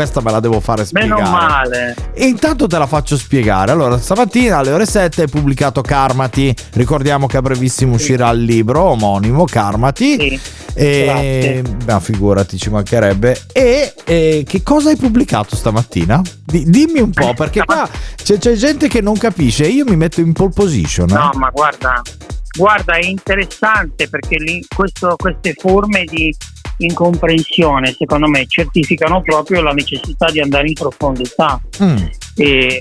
questa 0.00 0.22
me 0.22 0.30
la 0.30 0.40
devo 0.40 0.60
fare 0.60 0.86
spiegare. 0.86 1.20
Meno 1.22 1.30
male. 1.30 1.94
E 2.14 2.24
intanto 2.26 2.66
te 2.66 2.78
la 2.78 2.86
faccio 2.86 3.18
spiegare. 3.18 3.70
Allora, 3.70 3.98
stamattina 3.98 4.56
alle 4.58 4.70
ore 4.72 4.86
7 4.86 5.22
hai 5.22 5.28
pubblicato 5.28 5.82
Karmati. 5.82 6.54
Ricordiamo 6.72 7.26
che 7.26 7.36
a 7.36 7.42
brevissimo 7.42 7.94
uscirà 7.94 8.30
il 8.30 8.42
libro 8.44 8.80
omonimo 8.82 9.44
Karmati. 9.44 10.40
E 10.74 11.62
no, 11.86 12.00
figurati, 12.00 12.56
ci 12.56 12.70
mancherebbe. 12.70 13.38
E, 13.52 13.92
e 14.04 14.44
che 14.48 14.62
cosa 14.62 14.88
hai 14.88 14.96
pubblicato 14.96 15.54
stamattina? 15.54 16.22
Di- 16.44 16.64
dimmi 16.64 17.00
un 17.00 17.10
po', 17.10 17.34
perché 17.34 17.62
qua 17.64 17.86
c'è, 18.16 18.38
c'è 18.38 18.54
gente 18.54 18.88
che 18.88 19.02
non 19.02 19.18
capisce. 19.18 19.66
Io 19.66 19.84
mi 19.84 19.96
metto 19.96 20.20
in 20.20 20.32
pole 20.32 20.52
position. 20.54 21.10
eh. 21.10 21.14
No, 21.14 21.30
ma 21.34 21.50
guarda, 21.50 22.00
guarda, 22.56 22.94
è 22.94 23.04
interessante 23.04 24.08
perché 24.08 24.36
lì- 24.38 24.64
questo- 24.74 25.16
queste 25.18 25.54
forme 25.58 26.04
di 26.04 26.34
incomprensione, 26.84 27.94
secondo 27.96 28.26
me, 28.28 28.46
certificano 28.46 29.22
proprio 29.22 29.60
la 29.62 29.72
necessità 29.72 30.30
di 30.30 30.40
andare 30.40 30.68
in 30.68 30.74
profondità. 30.74 31.60
Mm, 31.82 31.96
E 32.36 32.80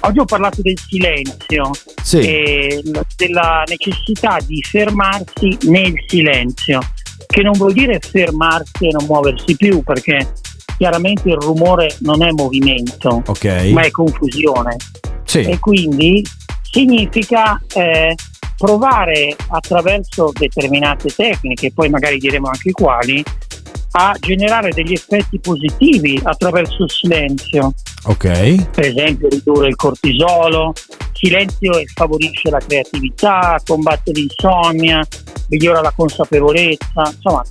oggi 0.00 0.18
ho 0.20 0.24
parlato 0.24 0.62
del 0.62 0.78
silenzio 0.78 1.70
Sì. 2.02 2.18
e 2.18 2.82
della 3.16 3.64
necessità 3.66 4.38
di 4.46 4.62
fermarsi 4.62 5.56
nel 5.62 5.92
silenzio, 6.06 6.78
che 7.26 7.42
non 7.42 7.52
vuol 7.54 7.72
dire 7.72 7.98
fermarsi 7.98 8.86
e 8.86 8.90
non 8.92 9.06
muoversi 9.06 9.56
più, 9.56 9.82
perché 9.82 10.32
chiaramente 10.78 11.28
il 11.30 11.36
rumore 11.36 11.96
non 12.00 12.22
è 12.22 12.30
movimento, 12.30 13.22
Ok. 13.26 13.70
ma 13.72 13.82
è 13.82 13.90
confusione. 13.90 14.76
Sì. 15.24 15.40
E 15.40 15.58
quindi 15.58 16.24
significa 16.62 17.60
eh, 17.74 18.14
provare 18.62 19.34
attraverso 19.48 20.30
determinate 20.32 21.08
tecniche, 21.08 21.72
poi 21.72 21.88
magari 21.88 22.18
diremo 22.18 22.46
anche 22.46 22.70
quali, 22.70 23.20
a 23.94 24.14
generare 24.20 24.70
degli 24.70 24.92
effetti 24.92 25.40
positivi 25.40 26.20
attraverso 26.22 26.84
il 26.84 26.90
silenzio 26.90 27.74
Ok. 28.04 28.70
per 28.70 28.84
esempio 28.84 29.28
ridurre 29.28 29.66
il 29.66 29.74
cortisolo, 29.74 30.74
silenzio 31.12 31.72
favorisce 31.92 32.50
la 32.50 32.60
creatività, 32.60 33.60
combatte 33.66 34.12
l'insonnia, 34.12 35.04
migliora 35.48 35.80
la 35.80 35.92
consapevolezza, 35.94 37.12
insomma 37.16 37.42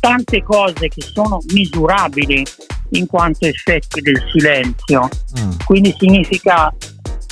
tante 0.00 0.42
cose 0.42 0.88
che 0.88 1.02
sono 1.02 1.40
misurabili 1.52 2.42
in 2.92 3.06
quanto 3.06 3.46
effetti 3.46 4.00
del 4.00 4.22
silenzio. 4.32 5.08
Quindi 5.66 5.94
significa 5.98 6.74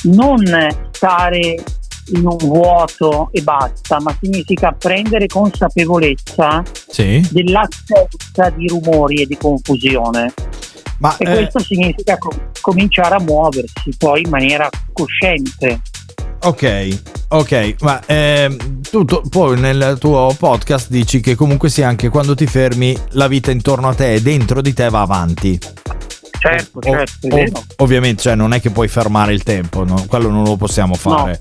non 0.02 0.44
stare 0.92 1.56
in 2.14 2.26
un 2.26 2.36
vuoto 2.36 3.28
e 3.32 3.42
basta, 3.42 4.00
ma 4.00 4.16
significa 4.20 4.72
prendere 4.72 5.26
consapevolezza 5.26 6.62
Sì. 6.88 7.26
dell'assenza 7.30 8.50
di 8.56 8.68
rumori 8.68 9.22
e 9.22 9.26
di 9.26 9.36
confusione. 9.36 10.32
Ma, 10.98 11.16
e 11.16 11.28
eh, 11.28 11.34
questo 11.34 11.58
significa 11.60 12.16
com- 12.18 12.38
cominciare 12.60 13.16
a 13.16 13.20
muoversi 13.20 13.90
poi 13.98 14.22
in 14.22 14.30
maniera 14.30 14.68
cosciente. 14.92 15.80
Ok, 16.44 17.00
ok, 17.28 17.74
ma 17.80 18.00
ehm, 18.06 18.80
tu, 18.90 19.04
tu- 19.04 19.22
poi 19.28 19.58
nel 19.60 19.96
tuo 20.00 20.34
podcast 20.36 20.90
dici 20.90 21.20
che 21.20 21.34
comunque 21.36 21.68
sia 21.70 21.86
anche 21.88 22.08
quando 22.08 22.34
ti 22.34 22.46
fermi 22.46 22.96
la 23.10 23.28
vita 23.28 23.50
intorno 23.52 23.88
a 23.88 23.94
te 23.94 24.14
e 24.14 24.22
dentro 24.22 24.60
di 24.60 24.72
te 24.72 24.88
va 24.88 25.02
avanti. 25.02 25.58
Certo, 26.42 26.78
O- 26.78 26.82
certo, 26.82 27.28
o- 27.28 27.62
ovviamente, 27.84 28.22
cioè, 28.22 28.34
non 28.34 28.52
è 28.52 28.60
che 28.60 28.70
puoi 28.70 28.88
fermare 28.88 29.32
il 29.32 29.44
tempo, 29.44 29.84
no? 29.84 30.04
quello 30.08 30.28
non 30.28 30.42
lo 30.42 30.56
possiamo 30.56 30.94
fare. 30.94 31.38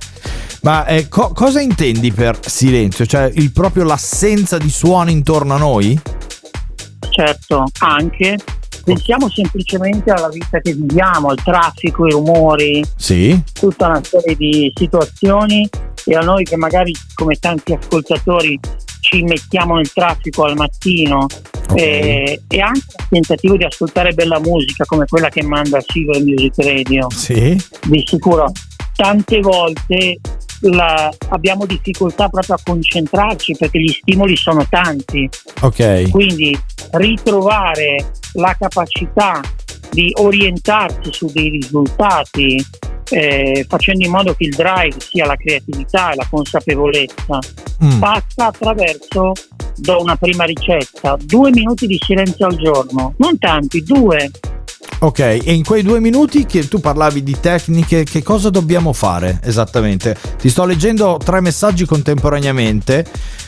Ma 0.61 0.85
eh, 0.85 1.07
co- 1.07 1.31
cosa 1.33 1.59
intendi 1.59 2.11
per 2.11 2.37
silenzio? 2.45 3.07
Cioè 3.07 3.31
il, 3.33 3.51
proprio 3.51 3.83
l'assenza 3.83 4.59
di 4.59 4.69
suoni 4.69 5.11
intorno 5.11 5.55
a 5.55 5.57
noi? 5.57 5.99
Certo, 7.09 7.65
anche 7.79 8.37
pensiamo 8.83 9.27
semplicemente 9.29 10.11
alla 10.11 10.29
vita 10.29 10.59
che 10.59 10.73
viviamo, 10.73 11.29
al 11.29 11.37
traffico, 11.43 12.03
ai 12.03 12.11
rumori, 12.11 12.83
Sì. 12.95 13.39
tutta 13.53 13.87
una 13.87 14.01
serie 14.03 14.35
di 14.35 14.71
situazioni 14.75 15.67
e 16.05 16.15
a 16.15 16.21
noi 16.21 16.43
che 16.43 16.55
magari 16.57 16.93
come 17.15 17.35
tanti 17.35 17.73
ascoltatori 17.73 18.59
ci 19.01 19.23
mettiamo 19.23 19.75
nel 19.75 19.91
traffico 19.91 20.43
al 20.45 20.55
mattino 20.55 21.25
eh, 21.75 22.41
e 22.47 22.59
anche 22.59 22.79
il 22.97 23.05
tentativo 23.09 23.57
di 23.57 23.63
ascoltare 23.63 24.13
bella 24.13 24.39
musica 24.39 24.83
come 24.85 25.05
quella 25.05 25.29
che 25.29 25.43
manda 25.43 25.79
Silver 25.85 26.21
Music 26.23 26.53
Radio. 26.57 27.07
Sì. 27.11 27.55
Di 27.87 28.01
sicuro 28.05 28.51
tante 28.95 29.39
volte 29.39 30.19
la- 30.63 31.11
abbiamo 31.29 31.65
difficoltà 31.65 32.29
proprio 32.29 32.55
a 32.55 32.59
concentrarci 32.63 33.55
perché 33.57 33.79
gli 33.79 33.87
stimoli 33.87 34.35
sono 34.35 34.65
tanti. 34.69 35.27
Ok. 35.61 36.09
Quindi 36.11 36.55
ritrovare 36.91 38.11
la 38.33 38.55
capacità 38.59 39.41
di 39.91 40.11
orientarsi 40.19 41.11
su 41.11 41.25
dei 41.33 41.49
risultati, 41.49 42.63
eh, 43.09 43.65
facendo 43.67 44.05
in 44.05 44.11
modo 44.11 44.33
che 44.35 44.45
il 44.45 44.55
drive 44.55 44.95
sia 44.99 45.25
la 45.25 45.35
creatività 45.35 46.11
e 46.11 46.15
la 46.15 46.27
consapevolezza, 46.29 47.39
Mm. 47.83 47.99
passa 47.99 48.45
attraverso, 48.47 49.31
do 49.77 50.01
una 50.01 50.15
prima 50.15 50.43
ricetta, 50.43 51.17
due 51.19 51.51
minuti 51.51 51.87
di 51.87 51.97
silenzio 51.99 52.47
al 52.47 52.55
giorno, 52.55 53.13
non 53.17 53.37
tanti, 53.37 53.83
due. 53.83 54.29
Ok, 54.99 55.19
e 55.19 55.41
in 55.45 55.63
quei 55.63 55.81
due 55.81 55.99
minuti 55.99 56.45
che 56.45 56.67
tu 56.67 56.79
parlavi 56.79 57.23
di 57.23 57.39
tecniche, 57.39 58.03
che 58.03 58.21
cosa 58.21 58.49
dobbiamo 58.51 58.93
fare 58.93 59.39
esattamente? 59.43 60.15
Ti 60.37 60.47
sto 60.49 60.63
leggendo 60.65 61.17
tre 61.23 61.41
messaggi 61.41 61.85
contemporaneamente 61.85 63.05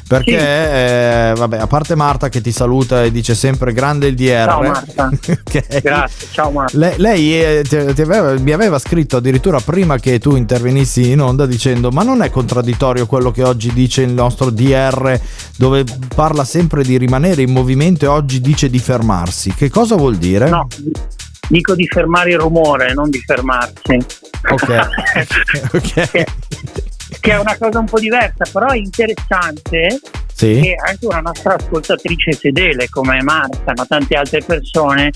perché, 0.08 0.38
eh, 0.38 1.34
vabbè, 1.36 1.58
a 1.60 1.67
parte 1.67 1.93
Marta 1.96 2.30
che 2.30 2.41
ti 2.41 2.52
saluta 2.52 3.04
e 3.04 3.12
dice 3.12 3.36
sempre 3.36 3.72
grande 3.72 4.08
il 4.08 4.15
DR. 4.15 4.46
Ciao 4.48 4.62
Marta. 4.63 5.10
Ok. 5.46 5.82
Grazie, 5.82 6.28
ciao 6.32 6.50
Marta. 6.52 6.76
Le- 6.78 6.96
lei 6.98 7.34
eh, 7.39 7.62
ti- 7.67 7.93
ti 7.93 8.02
aveva- 8.02 8.34
mi 8.39 8.52
aveva 8.52 8.80
scritto 8.80 9.17
addirittura 9.17 9.60
prima 9.60 9.98
che 10.00 10.17
tu 10.19 10.36
intervenissi 10.36 11.12
in 11.12 11.22
onda 11.22 11.46
dicendo 11.46 11.91
ma 11.91 12.02
non 12.04 12.24
è 12.24 12.32
contraddittorio 12.32 13.06
quello 13.06 13.30
che 13.32 13.43
oggi 13.43 13.72
dice 13.74 14.02
il 14.02 14.12
nostro 14.12 14.50
DR 14.50 15.19
dove 15.58 15.84
parla 16.15 16.43
sempre 16.43 16.84
di 16.84 16.98
rimanere 16.98 17.43
in 17.43 17.52
movimento 17.52 18.06
e 18.06 18.08
oggi 18.08 18.41
dice 18.41 18.69
di 18.72 18.80
fermarsi. 18.80 19.54
Che 19.54 19.69
cosa 19.69 19.96
vuol 19.96 20.15
dire? 20.17 20.50
No, 20.50 20.67
dico 21.47 21.75
di 21.75 21.88
fermare 21.88 22.32
il 22.32 22.39
rumore, 22.39 22.93
non 22.93 23.10
di 23.10 23.19
fermarsi. 23.19 23.97
Ok. 24.49 24.88
ok. 25.73 26.23
che 27.19 27.32
è 27.32 27.39
una 27.39 27.56
cosa 27.58 27.79
un 27.79 27.86
po' 27.86 27.99
diversa, 27.99 28.45
però 28.51 28.67
è 28.67 28.77
interessante 28.77 29.99
Sì. 30.34 30.60
che 30.62 30.75
anche 30.86 31.06
una 31.06 31.21
nostra 31.21 31.56
ascoltatrice 31.56 32.34
fedele 32.34 32.89
come 32.89 33.21
Marta, 33.21 33.73
ma 33.75 33.86
tante 33.86 34.15
altre 34.15 34.41
persone, 34.41 35.12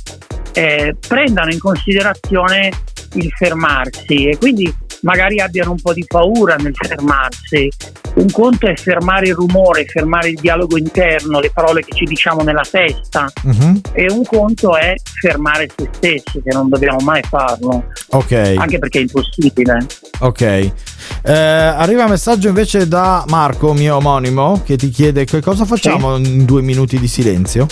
eh, 0.54 0.96
prendano 1.06 1.52
in 1.52 1.60
considerazione 1.60 2.72
il 3.14 3.32
fermarsi 3.32 4.30
e 4.30 4.38
quindi 4.38 4.74
magari 5.02 5.40
abbiano 5.40 5.72
un 5.72 5.82
po' 5.82 5.94
di 5.94 6.06
paura 6.08 6.56
nel 6.56 6.74
fermarsi. 6.76 7.70
Un 8.16 8.32
conto 8.32 8.68
è 8.68 8.76
fermare 8.76 9.28
il 9.28 9.36
rumore, 9.36 9.86
fermare 9.86 10.30
il 10.30 10.40
dialogo 10.40 10.78
interno, 10.78 11.40
le 11.40 11.52
parole 11.54 11.84
che 11.84 11.96
ci 11.96 12.06
diciamo 12.06 12.42
nella 12.42 12.66
testa, 12.70 13.32
Mhm. 13.44 13.82
e 13.94 14.08
un 14.12 14.24
conto 14.26 14.76
è 14.76 14.96
fermare 15.20 15.68
se 15.76 15.88
stessi, 15.92 16.42
che 16.44 16.52
non 16.52 16.68
dobbiamo 16.70 16.98
mai 17.02 17.22
farlo, 17.30 17.86
Ok. 18.10 18.32
anche 18.58 18.80
perché 18.80 18.98
è 19.00 19.02
impossibile. 19.02 19.86
Ok. 20.20 20.42
Eh, 20.42 21.32
arriva 21.32 22.06
un 22.06 22.10
messaggio 22.10 22.48
invece 22.48 22.88
da 22.88 23.24
Marco, 23.28 23.74
mio 23.74 23.98
omonimo, 23.98 24.62
che 24.66 24.78
ti 24.78 24.90
chiede 24.90 25.26
che 25.26 25.40
cosa 25.42 25.66
facciamo 25.66 26.16
in 26.18 26.44
due 26.46 26.62
minuti 26.64 27.00
di 27.00 27.08
silenzio? 27.08 27.68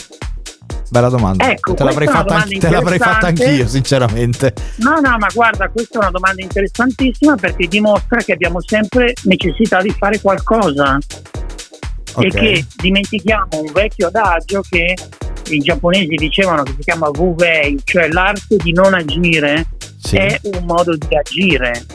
Bella 0.90 1.10
domanda. 1.10 1.50
Ecco, 1.52 1.74
te 1.74 1.84
l'avrei, 1.84 2.08
fatta, 2.08 2.36
anch- 2.36 2.58
te 2.60 2.70
l'avrei 2.70 3.00
fatta 3.00 3.28
anch'io, 3.28 3.68
sinceramente. 3.68 4.54
No, 4.78 5.00
no, 5.00 5.18
ma 5.18 5.28
guarda, 5.34 5.68
questa 5.70 5.96
è 6.00 6.02
una 6.02 6.12
domanda 6.12 6.42
interessantissima 6.44 7.36
perché 7.36 7.68
dimostra 7.68 8.22
che 8.22 8.34
abbiamo 8.34 8.62
sempre 8.62 9.14
necessità 9.24 9.82
di 9.82 9.90
fare 9.90 10.22
qualcosa 10.22 10.98
e 12.18 12.28
Ok. 12.28 12.30
che 12.30 12.66
dimentichiamo 12.78 13.48
un 13.62 13.72
vecchio 13.74 14.08
adagio 14.08 14.62
che 14.70 14.96
i 15.50 15.58
giapponesi 15.60 16.16
dicevano 16.16 16.64
che 16.64 16.72
si 16.78 16.84
chiama 16.84 17.10
Wuvei, 17.10 17.78
cioè 17.84 18.08
l'arte 18.10 18.56
di 18.58 18.72
non 18.72 18.94
agire 18.94 19.68
Sì. 19.98 20.16
è 20.18 20.40
un 20.44 20.64
modo 20.66 20.96
di 20.96 21.16
agire. 21.16 21.86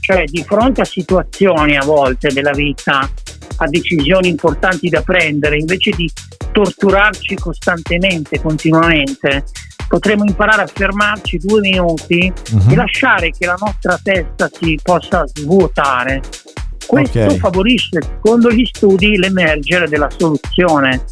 Cioè 0.00 0.24
di 0.24 0.42
fronte 0.44 0.80
a 0.80 0.84
situazioni 0.84 1.76
a 1.76 1.84
volte 1.84 2.32
della 2.32 2.50
vita, 2.50 3.08
a 3.56 3.66
decisioni 3.68 4.28
importanti 4.28 4.88
da 4.88 5.02
prendere, 5.02 5.56
invece 5.56 5.92
di 5.92 6.10
torturarci 6.52 7.34
costantemente, 7.36 8.40
continuamente, 8.40 9.44
potremmo 9.88 10.24
imparare 10.24 10.62
a 10.62 10.66
fermarci 10.72 11.38
due 11.38 11.60
minuti 11.60 12.32
Mhm. 12.52 12.70
e 12.70 12.74
lasciare 12.76 13.30
che 13.30 13.46
la 13.46 13.56
nostra 13.58 13.98
testa 14.02 14.48
si 14.52 14.78
possa 14.82 15.24
svuotare. 15.26 16.20
Questo 16.86 17.20
Ok. 17.20 17.36
favorisce, 17.38 18.00
secondo 18.02 18.50
gli 18.50 18.64
studi, 18.72 19.16
l'emergere 19.16 19.88
della 19.88 20.08
soluzione. 20.16 21.04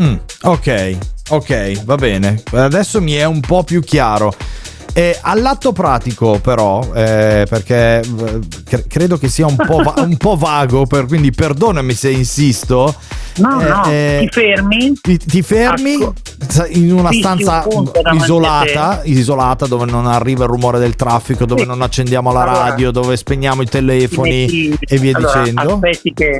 Mm, 0.00 0.16
ok, 0.42 0.98
ok, 1.30 1.84
va 1.84 1.94
bene. 1.94 2.42
Adesso 2.52 3.00
mi 3.00 3.12
è 3.14 3.24
un 3.24 3.40
po' 3.40 3.62
più 3.62 3.80
chiaro. 3.80 4.34
E 4.98 5.18
all'atto 5.20 5.72
pratico, 5.72 6.38
però, 6.38 6.80
eh, 6.94 7.44
perché 7.46 8.00
eh, 8.00 8.38
cre- 8.64 8.86
credo 8.88 9.18
che 9.18 9.28
sia 9.28 9.44
un 9.46 9.54
po', 9.56 9.82
va- 9.82 9.92
un 9.98 10.16
po' 10.16 10.36
vago, 10.36 10.86
per- 10.86 11.04
quindi 11.04 11.32
perdonami 11.32 11.92
se 11.92 12.08
insisto. 12.08 12.94
No, 13.36 13.60
Eh, 13.60 13.68
no, 13.68 13.84
eh, 13.90 14.18
ti 14.22 14.28
fermi, 14.40 14.94
Ti, 14.98 15.18
ti 15.18 15.42
fermi 15.42 15.94
Asco- 15.96 16.14
in 16.70 16.92
una 16.94 17.10
un 17.10 17.14
stanza 17.14 17.62
a 17.62 18.14
isolata, 18.14 19.00
isolata 19.04 19.66
dove 19.66 19.84
non 19.84 20.06
arriva 20.06 20.44
il 20.44 20.50
rumore 20.50 20.78
del 20.78 20.94
traffico, 20.96 21.44
dove 21.44 21.60
Sì. 21.60 21.66
non 21.66 21.82
accendiamo 21.82 22.32
la 22.32 22.40
Allora, 22.44 22.58
radio, 22.70 22.90
dove 22.90 23.18
spegniamo 23.18 23.60
i 23.60 23.66
telefoni 23.66 24.30
metti- 24.30 24.78
e 24.80 24.96
via 24.96 25.14
allora, 25.14 25.40
dicendo. 25.42 25.74
Aspetti 25.74 26.14
che, 26.14 26.38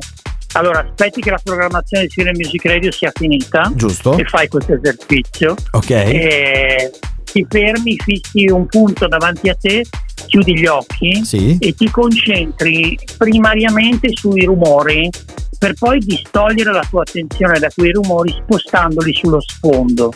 allora, 0.52 0.78
aspetti 0.78 1.20
che 1.20 1.28
la 1.30 1.40
programmazione 1.44 2.04
di 2.04 2.08
Cine 2.08 2.30
Music 2.34 2.64
Radio 2.64 2.90
sia 2.90 3.12
finita 3.14 3.70
Giusto. 3.74 4.16
e 4.16 4.24
fai 4.24 4.48
questo 4.48 4.72
esercizio. 4.72 5.54
Ok. 5.72 5.90
E 5.90 6.90
ti 7.36 7.46
fermi, 7.48 7.96
fissi 8.02 8.48
un 8.48 8.66
punto 8.66 9.06
davanti 9.06 9.50
a 9.50 9.54
te, 9.54 9.84
chiudi 10.26 10.58
gli 10.58 10.66
occhi 10.66 11.22
Sì. 11.22 11.58
e 11.60 11.74
ti 11.74 11.90
concentri 11.90 12.98
primariamente 13.18 14.08
sui 14.14 14.44
rumori 14.44 15.10
per 15.58 15.74
poi 15.74 15.98
distogliere 15.98 16.72
la 16.72 16.86
tua 16.88 17.02
attenzione 17.02 17.58
da 17.58 17.68
quei 17.74 17.92
rumori 17.92 18.34
spostandoli 18.42 19.12
sullo 19.14 19.40
sfondo. 19.40 20.12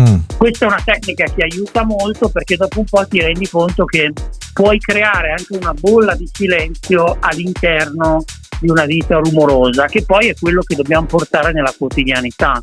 Mm. 0.00 0.20
Questa 0.38 0.64
è 0.64 0.68
una 0.68 0.82
tecnica 0.82 1.24
che 1.24 1.42
aiuta 1.42 1.84
molto 1.84 2.28
perché 2.30 2.56
dopo 2.56 2.78
un 2.78 2.84
po' 2.86 3.06
ti 3.06 3.20
rendi 3.20 3.48
conto 3.48 3.84
che 3.84 4.12
puoi 4.54 4.78
creare 4.78 5.30
anche 5.32 5.56
una 5.56 5.74
bolla 5.74 6.14
di 6.14 6.28
silenzio 6.32 7.16
all'interno 7.20 8.24
di 8.60 8.70
una 8.70 8.86
vita 8.86 9.18
rumorosa, 9.18 9.86
che 9.86 10.04
poi 10.04 10.28
è 10.28 10.34
quello 10.38 10.62
che 10.62 10.76
dobbiamo 10.76 11.06
portare 11.06 11.52
nella 11.52 11.74
quotidianità. 11.76 12.58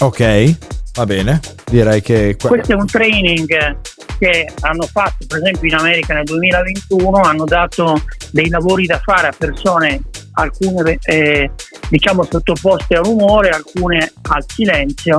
Ok, 0.00 0.56
va 0.94 1.04
bene. 1.06 1.40
Direi 1.70 2.00
che 2.00 2.36
que- 2.38 2.48
Questo 2.48 2.72
è 2.72 2.74
un 2.76 2.86
training 2.86 3.78
che 4.18 4.48
hanno 4.60 4.86
fatto, 4.90 5.26
per 5.26 5.38
esempio 5.38 5.68
in 5.68 5.74
America 5.74 6.14
nel 6.14 6.24
2021, 6.24 7.20
hanno 7.20 7.44
dato 7.44 8.02
dei 8.30 8.48
lavori 8.48 8.86
da 8.86 9.00
fare 9.02 9.28
a 9.28 9.34
persone, 9.36 10.00
alcune 10.32 10.98
eh, 11.02 11.50
diciamo 11.88 12.24
sottoposte 12.28 12.94
a 12.94 13.00
rumore, 13.00 13.50
alcune 13.50 14.12
al 14.22 14.44
silenzio. 14.46 15.18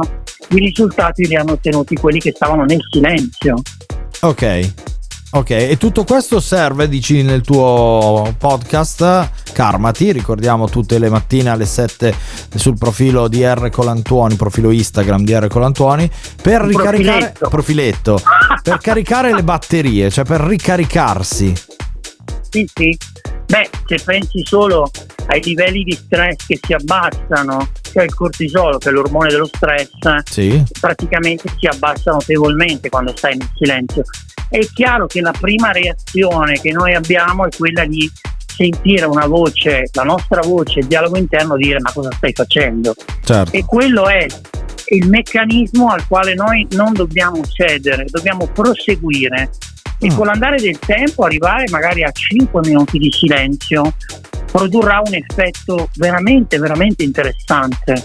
I 0.49 0.59
risultati 0.59 1.27
li 1.27 1.35
hanno 1.35 1.53
ottenuti 1.53 1.95
quelli 1.95 2.19
che 2.19 2.31
stavano 2.33 2.65
nel 2.65 2.81
silenzio. 2.89 3.61
Ok. 4.21 4.94
Ok, 5.35 5.49
e 5.49 5.75
tutto 5.77 6.05
questo 6.05 6.39
serve, 6.39 6.87
dici 6.87 7.21
nel 7.21 7.41
tuo 7.41 8.33
podcast 8.37 9.51
Karmati, 9.51 10.13
ricordiamo 10.13 10.69
tutte 10.69 10.97
le 10.97 11.09
mattine 11.09 11.49
alle 11.49 11.65
7 11.65 12.15
sul 12.55 12.77
profilo 12.77 13.27
di 13.27 13.43
R 13.43 13.69
Colantuoni, 13.69 14.35
profilo 14.35 14.71
Instagram 14.71 15.25
di 15.25 15.33
R 15.37 15.47
Colantuoni, 15.49 16.09
per 16.41 16.61
Un 16.61 16.69
ricaricare 16.69 17.33
profiletto. 17.37 17.49
profiletto, 17.49 18.21
per 18.63 18.77
caricare 18.77 19.33
le 19.33 19.43
batterie, 19.43 20.09
cioè 20.09 20.23
per 20.23 20.39
ricaricarsi. 20.39 21.53
Sì, 22.49 22.69
sì. 22.73 22.97
Beh, 23.47 23.69
se 23.87 23.99
pensi 24.05 24.41
solo 24.45 24.89
ai 25.27 25.41
livelli 25.43 25.83
di 25.83 25.91
stress 25.91 26.45
che 26.47 26.59
si 26.65 26.71
abbassano, 26.71 27.67
cioè 27.91 28.03
il 28.05 28.13
cortisolo, 28.13 28.77
che 28.77 28.87
è 28.87 28.91
l'ormone 28.93 29.27
dello 29.29 29.47
stress, 29.47 29.89
Sì. 30.31 30.63
praticamente 30.79 31.49
si 31.59 31.67
abbassa 31.67 32.11
notevolmente 32.11 32.87
quando 32.87 33.11
stai 33.13 33.35
nel 33.35 33.49
silenzio. 33.55 34.03
È 34.55 34.65
chiaro 34.73 35.05
che 35.05 35.19
la 35.19 35.33
prima 35.37 35.73
reazione 35.73 36.61
che 36.61 36.71
noi 36.71 36.93
abbiamo 36.93 37.45
è 37.45 37.49
quella 37.53 37.83
di 37.83 38.09
sentire 38.37 39.03
una 39.03 39.25
voce, 39.25 39.89
la 39.91 40.03
nostra 40.03 40.39
voce, 40.39 40.79
il 40.79 40.87
dialogo 40.87 41.17
interno, 41.17 41.57
dire 41.57 41.81
ma 41.81 41.91
cosa 41.91 42.09
stai 42.13 42.31
facendo? 42.31 42.95
Certo. 43.21 43.51
E 43.51 43.65
quello 43.65 44.07
è 44.07 44.25
il 44.93 45.09
meccanismo 45.09 45.89
al 45.89 46.07
quale 46.07 46.35
noi 46.35 46.65
non 46.71 46.93
dobbiamo 46.93 47.41
cedere, 47.45 48.05
dobbiamo 48.05 48.47
proseguire 48.47 49.49
e 49.99 50.09
Mm. 50.09 50.15
con 50.15 50.25
l'andare 50.27 50.61
del 50.61 50.79
tempo 50.79 51.25
arrivare 51.25 51.65
magari 51.69 52.03
a 52.03 52.11
5 52.11 52.61
minuti 52.63 52.97
di 52.97 53.11
silenzio 53.11 53.93
produrrà 54.49 55.01
un 55.05 55.15
effetto 55.15 55.89
veramente, 55.95 56.57
veramente 56.59 57.03
interessante. 57.03 58.01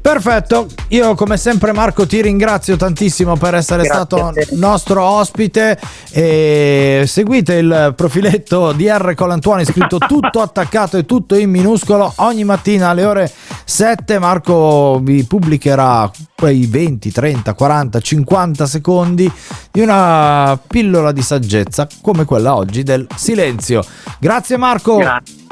Perfetto, 0.00 0.68
io 0.88 1.14
come 1.14 1.36
sempre 1.36 1.72
Marco 1.72 2.06
ti 2.06 2.22
ringrazio 2.22 2.76
tantissimo 2.76 3.36
per 3.36 3.54
essere 3.54 3.82
Grazie 3.82 4.44
stato 4.44 4.56
nostro 4.56 5.02
ospite 5.02 5.78
e 6.10 7.04
seguite 7.06 7.54
il 7.54 7.92
profiletto 7.94 8.72
di 8.72 8.88
R 8.88 9.14
Colantuoni 9.14 9.64
scritto 9.64 9.98
tutto 10.08 10.40
attaccato 10.40 10.96
e 10.96 11.04
tutto 11.04 11.36
in 11.36 11.50
minuscolo 11.50 12.10
ogni 12.16 12.44
mattina 12.44 12.88
alle 12.88 13.04
ore 13.04 13.30
7 13.64 14.18
Marco 14.18 14.98
vi 15.02 15.24
pubblicherà 15.24 16.10
quei 16.34 16.66
20, 16.66 17.12
30, 17.12 17.52
40, 17.52 18.00
50 18.00 18.66
secondi 18.66 19.30
di 19.70 19.80
una 19.80 20.58
pillola 20.66 21.12
di 21.12 21.22
saggezza 21.22 21.86
come 22.00 22.24
quella 22.24 22.54
oggi 22.54 22.82
del 22.82 23.06
silenzio. 23.14 23.82
Grazie 24.18 24.56
Marco. 24.56 24.96
Grazie. 24.96 25.46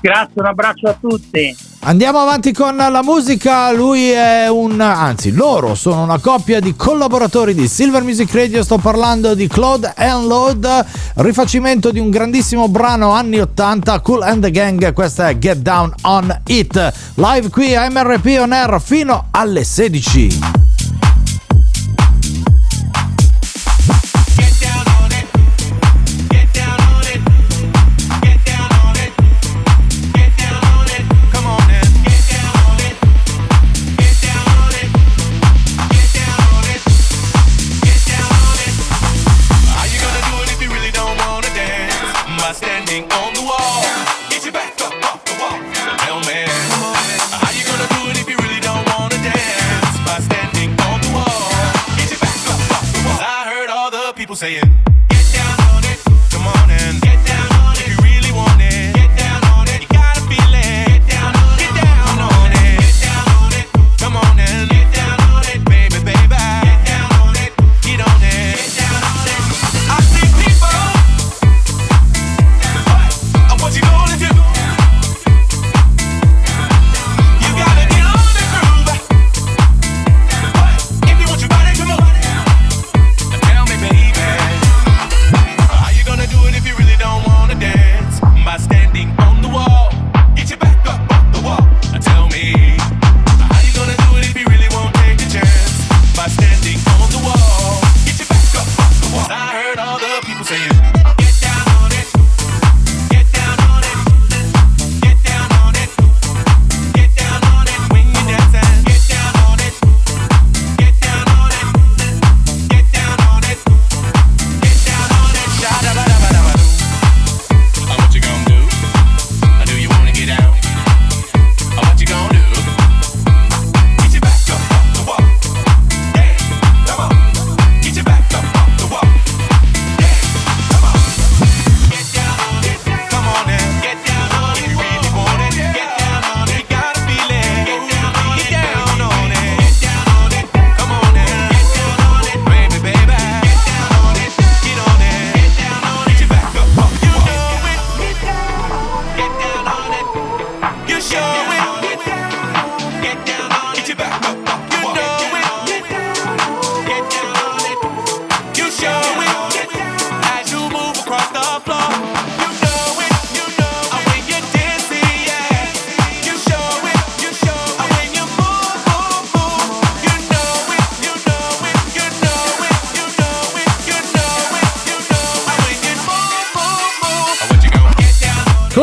Grazie, 0.00 0.40
un 0.40 0.46
abbraccio 0.46 0.88
a 0.88 0.96
tutti. 0.98 1.69
Andiamo 1.82 2.18
avanti 2.18 2.52
con 2.52 2.76
la 2.76 3.02
musica, 3.02 3.72
lui 3.72 4.10
è 4.10 4.48
un, 4.48 4.82
anzi 4.82 5.32
loro 5.32 5.74
sono 5.74 6.02
una 6.02 6.18
coppia 6.18 6.60
di 6.60 6.76
collaboratori 6.76 7.54
di 7.54 7.66
Silver 7.66 8.02
Music 8.02 8.30
Radio, 8.34 8.62
sto 8.62 8.76
parlando 8.76 9.34
di 9.34 9.48
Claude 9.48 9.94
and 9.96 10.26
Load, 10.26 10.84
rifacimento 11.14 11.90
di 11.90 11.98
un 11.98 12.10
grandissimo 12.10 12.68
brano 12.68 13.12
anni 13.12 13.40
80, 13.40 14.00
Cool 14.00 14.22
and 14.22 14.42
the 14.42 14.50
Gang, 14.50 14.92
questa 14.92 15.30
è 15.30 15.38
Get 15.38 15.56
Down 15.58 15.94
on 16.02 16.42
It, 16.48 16.92
live 17.14 17.48
qui 17.48 17.74
a 17.74 17.88
MRP 17.88 18.36
On 18.38 18.52
Air 18.52 18.78
fino 18.78 19.28
alle 19.30 19.64
16. 19.64 20.69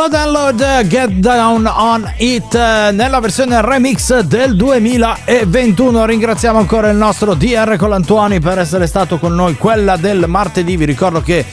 Load 0.07 0.13
and 0.13 0.31
Load 0.31 0.87
Get 0.87 1.09
Down 1.15 1.65
on 1.65 2.13
It 2.17 2.53
eh, 2.53 2.91
nella 2.93 3.19
versione 3.19 3.59
remix 3.61 4.19
del 4.19 4.55
2021. 4.55 6.05
Ringraziamo 6.05 6.59
ancora 6.59 6.89
il 6.89 6.95
nostro 6.95 7.33
DR 7.33 7.75
Colantuoni 7.75 8.39
per 8.39 8.57
essere 8.57 8.87
stato 8.87 9.17
con 9.17 9.35
noi 9.35 9.55
quella 9.55 9.97
del 9.97 10.23
martedì. 10.27 10.77
Vi 10.77 10.85
ricordo 10.85 11.21
che 11.21 11.45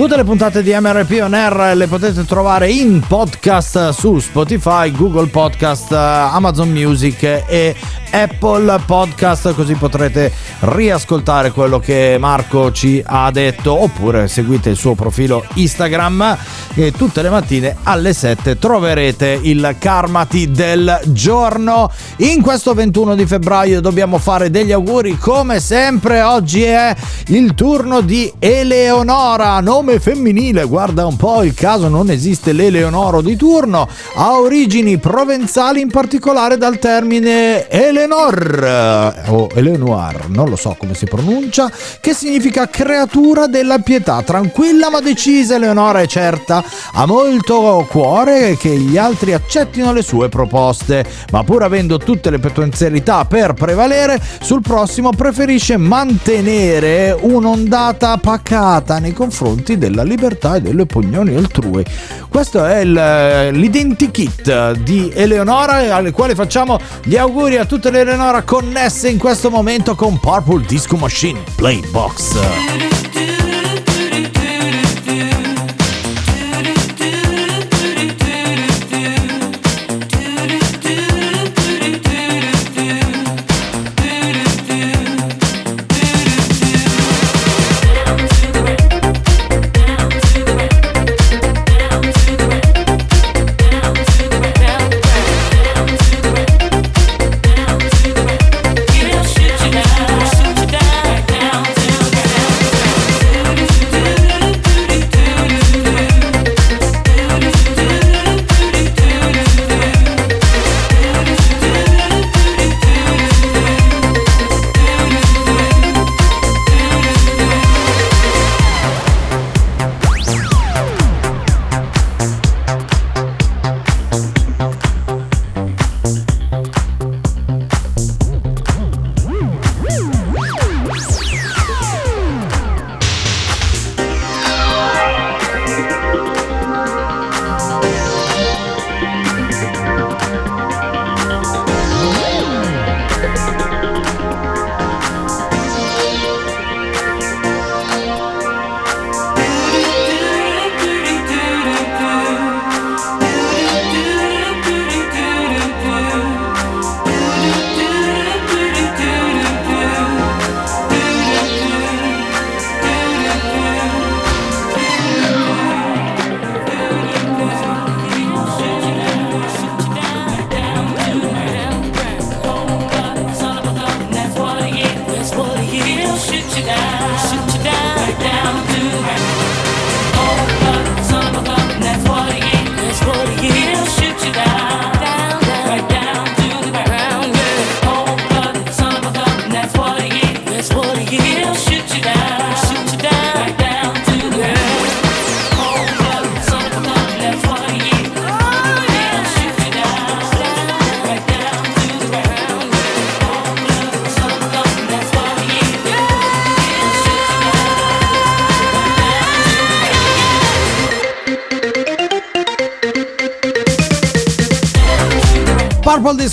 Tutte 0.00 0.16
le 0.16 0.24
puntate 0.24 0.62
di 0.62 0.74
MRP 0.74 1.20
On 1.20 1.34
Air 1.34 1.76
le 1.76 1.86
potete 1.86 2.24
trovare 2.24 2.70
in 2.70 3.02
podcast 3.06 3.90
su 3.90 4.18
Spotify, 4.18 4.90
Google 4.90 5.26
Podcast, 5.26 5.92
Amazon 5.92 6.70
Music 6.70 7.22
e 7.46 7.76
Apple 8.10 8.80
Podcast, 8.86 9.52
così 9.52 9.74
potrete 9.74 10.32
riascoltare 10.60 11.50
quello 11.50 11.78
che 11.78 12.16
Marco 12.18 12.72
ci 12.72 13.02
ha 13.04 13.30
detto 13.30 13.82
oppure 13.82 14.26
seguite 14.26 14.70
il 14.70 14.76
suo 14.76 14.94
profilo 14.94 15.44
Instagram 15.54 16.36
e 16.74 16.92
tutte 16.92 17.20
le 17.20 17.28
mattine 17.28 17.76
alle 17.82 18.14
7 18.14 18.58
troverete 18.58 19.38
il 19.42 19.76
Karmati 19.78 20.50
del 20.50 20.98
giorno. 21.08 21.90
In 22.16 22.40
questo 22.40 22.72
21 22.72 23.14
di 23.14 23.26
febbraio 23.26 23.82
dobbiamo 23.82 24.16
fare 24.16 24.48
degli 24.50 24.72
auguri 24.72 25.18
come 25.18 25.60
sempre, 25.60 26.22
oggi 26.22 26.62
è 26.62 26.96
il 27.26 27.54
turno 27.54 28.00
di 28.00 28.32
Eleonora, 28.38 29.60
nome 29.60 29.89
femminile, 29.98 30.64
guarda 30.64 31.06
un 31.06 31.16
po' 31.16 31.42
il 31.42 31.54
caso 31.54 31.88
non 31.88 32.10
esiste 32.10 32.52
l'Eleonoro 32.52 33.20
di 33.20 33.36
turno, 33.36 33.88
ha 34.14 34.38
origini 34.38 34.98
provenzali 34.98 35.80
in 35.80 35.90
particolare 35.90 36.56
dal 36.56 36.78
termine 36.78 37.68
Eleanor 37.68 39.22
o 39.28 39.48
Eleanor, 39.54 40.28
non 40.28 40.48
lo 40.48 40.56
so 40.56 40.76
come 40.78 40.94
si 40.94 41.06
pronuncia, 41.06 41.70
che 42.00 42.14
significa 42.14 42.68
creatura 42.68 43.46
della 43.46 43.78
pietà, 43.78 44.22
tranquilla 44.22 44.90
ma 44.90 45.00
decisa. 45.00 45.54
Eleonora 45.56 46.00
è 46.00 46.06
certa, 46.06 46.62
ha 46.92 47.06
molto 47.06 47.86
cuore 47.88 48.56
che 48.56 48.76
gli 48.76 48.96
altri 48.96 49.32
accettino 49.32 49.92
le 49.92 50.02
sue 50.02 50.28
proposte, 50.28 51.04
ma 51.32 51.42
pur 51.42 51.62
avendo 51.62 51.98
tutte 51.98 52.30
le 52.30 52.38
potenzialità 52.38 53.24
per 53.24 53.54
prevalere, 53.54 54.20
sul 54.40 54.60
prossimo 54.60 55.10
preferisce 55.10 55.76
mantenere 55.76 57.16
un'ondata 57.18 58.16
pacata 58.18 58.98
nei 58.98 59.12
confronti 59.12 59.78
della 59.80 60.04
libertà 60.04 60.54
e 60.54 60.60
delle 60.60 60.82
opinioni 60.82 61.34
altrui. 61.34 61.84
Questo 62.28 62.64
è 62.64 62.78
il, 62.78 62.92
l'identikit 63.52 64.72
di 64.82 65.10
Eleonora 65.12 65.96
alle 65.96 66.12
quali 66.12 66.36
facciamo 66.36 66.78
gli 67.02 67.16
auguri 67.16 67.56
a 67.56 67.64
tutte 67.64 67.90
le 67.90 68.00
Eleonora 68.00 68.42
connesse 68.42 69.08
in 69.08 69.18
questo 69.18 69.50
momento 69.50 69.96
con 69.96 70.20
Purple 70.20 70.64
Disco 70.66 70.96
Machine 70.96 71.40
Playbox. 71.56 73.19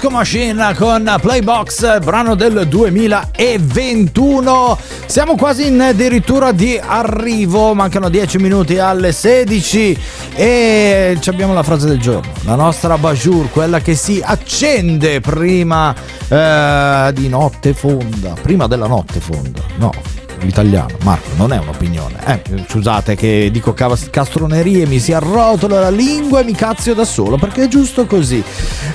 Disco 0.07 0.09
Machine 0.09 0.73
con 0.75 1.17
Playbox, 1.19 1.99
brano 1.99 2.35
del 2.35 2.65
2021. 2.67 4.77
Siamo 5.05 5.35
quasi 5.35 5.67
in 5.67 5.81
addirittura 5.81 6.53
di 6.53 6.79
arrivo, 6.81 7.73
mancano 7.73 8.07
10 8.07 8.37
minuti 8.37 8.77
alle 8.77 9.11
16 9.11 9.99
e 10.33 11.19
abbiamo 11.25 11.53
la 11.53 11.63
frase 11.63 11.87
del 11.87 11.99
giorno, 11.99 12.31
la 12.43 12.55
nostra 12.55 12.97
Bajur, 12.97 13.49
quella 13.49 13.81
che 13.81 13.95
si 13.95 14.21
accende 14.23 15.19
prima 15.19 15.93
eh, 16.29 17.11
di 17.13 17.27
notte 17.27 17.73
fonda, 17.73 18.33
prima 18.41 18.67
della 18.67 18.87
notte 18.87 19.19
fonda, 19.19 19.61
no, 19.77 19.91
l'italiano, 20.41 20.97
Marco, 21.03 21.29
non 21.35 21.51
è 21.53 21.57
un'opinione. 21.57 22.15
Eh, 22.25 22.41
scusate 22.67 23.15
che 23.15 23.49
dico 23.51 23.73
castronerie, 23.73 24.85
mi 24.85 24.99
si 24.99 25.13
arrotola 25.13 25.79
la 25.79 25.89
lingua 25.89 26.41
e 26.41 26.43
mi 26.43 26.53
cazzo 26.53 26.93
da 26.93 27.05
solo, 27.05 27.37
perché 27.37 27.63
è 27.63 27.67
giusto 27.67 28.05
così. 28.05 28.43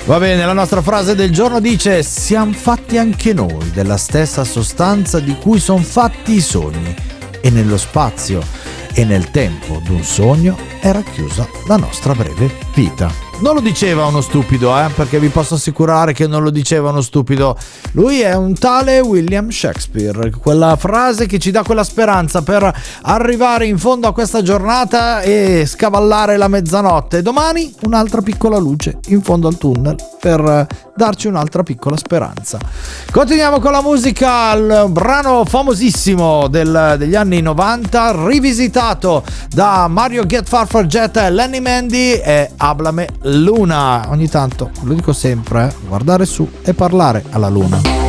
Va 0.05 0.17
bene, 0.19 0.45
la 0.45 0.53
nostra 0.53 0.81
frase 0.81 1.15
del 1.15 1.31
giorno 1.31 1.59
dice: 1.59 2.03
Siamo 2.03 2.53
fatti 2.53 2.97
anche 2.97 3.33
noi 3.33 3.71
della 3.71 3.97
stessa 3.97 4.43
sostanza 4.43 5.19
di 5.19 5.35
cui 5.35 5.59
sono 5.59 5.83
fatti 5.83 6.33
i 6.33 6.41
sogni, 6.41 6.95
e 7.41 7.49
nello 7.49 7.77
spazio 7.77 8.41
e 8.93 9.05
nel 9.05 9.31
tempo 9.31 9.81
d'un 9.83 10.03
sogno 10.03 10.55
è 10.79 10.91
racchiusa 10.91 11.47
la 11.67 11.77
nostra 11.77 12.13
breve 12.13 12.51
vita. 12.75 13.32
Non 13.43 13.55
lo 13.55 13.59
diceva 13.59 14.05
uno 14.05 14.21
stupido, 14.21 14.73
eh, 14.79 14.87
perché 14.95 15.19
vi 15.19 15.27
posso 15.27 15.55
assicurare 15.55 16.13
che 16.13 16.27
non 16.27 16.43
lo 16.43 16.49
diceva 16.49 16.91
uno 16.91 17.01
stupido. 17.01 17.57
Lui 17.91 18.21
è 18.21 18.33
un 18.35 18.53
tale 18.53 19.01
William 19.01 19.49
Shakespeare, 19.49 20.29
quella 20.29 20.77
frase 20.77 21.25
che 21.25 21.39
ci 21.39 21.51
dà 21.51 21.61
quella 21.61 21.83
speranza 21.83 22.41
per 22.41 22.73
arrivare 23.01 23.65
in 23.65 23.77
fondo 23.77 24.07
a 24.07 24.13
questa 24.13 24.41
giornata 24.41 25.19
e 25.23 25.65
scavallare 25.65 26.37
la 26.37 26.47
mezzanotte. 26.47 27.21
Domani 27.21 27.73
un'altra 27.81 28.21
piccola 28.21 28.57
luce 28.57 28.99
in 29.07 29.21
fondo 29.21 29.49
al 29.49 29.57
tunnel 29.57 29.97
per 30.21 30.65
darci 30.95 31.27
un'altra 31.27 31.63
piccola 31.63 31.97
speranza. 31.97 32.59
Continuiamo 33.11 33.59
con 33.59 33.71
la 33.71 33.81
musica, 33.81 34.53
il 34.53 34.85
brano 34.89 35.43
famosissimo 35.45 36.47
del- 36.47 36.95
degli 36.97 37.15
anni 37.15 37.41
90, 37.41 38.25
rivisitato 38.27 39.23
da 39.49 39.87
Mario 39.87 40.25
Get 40.25 40.47
Far 40.47 40.67
for 40.67 40.85
Jet 40.85 41.17
e 41.17 41.29
Lenny 41.31 41.59
Mandy 41.59 42.13
e 42.13 42.51
Ablame 42.57 43.07
Luna. 43.23 44.05
Ogni 44.09 44.27
tanto, 44.29 44.71
lo 44.81 44.93
dico 44.93 45.13
sempre, 45.13 45.67
eh, 45.67 45.87
guardare 45.87 46.25
su 46.25 46.47
e 46.63 46.73
parlare 46.73 47.23
alla 47.31 47.49
luna. 47.49 48.02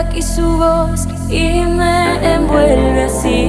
Aquí 0.00 0.22
su 0.22 0.56
voz 0.56 1.06
y 1.28 1.60
me 1.60 2.34
envuelve 2.34 3.04
así. 3.04 3.42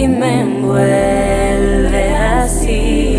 Y 0.00 0.08
me 0.08 0.40
envuelve 0.40 2.16
así. 2.16 3.18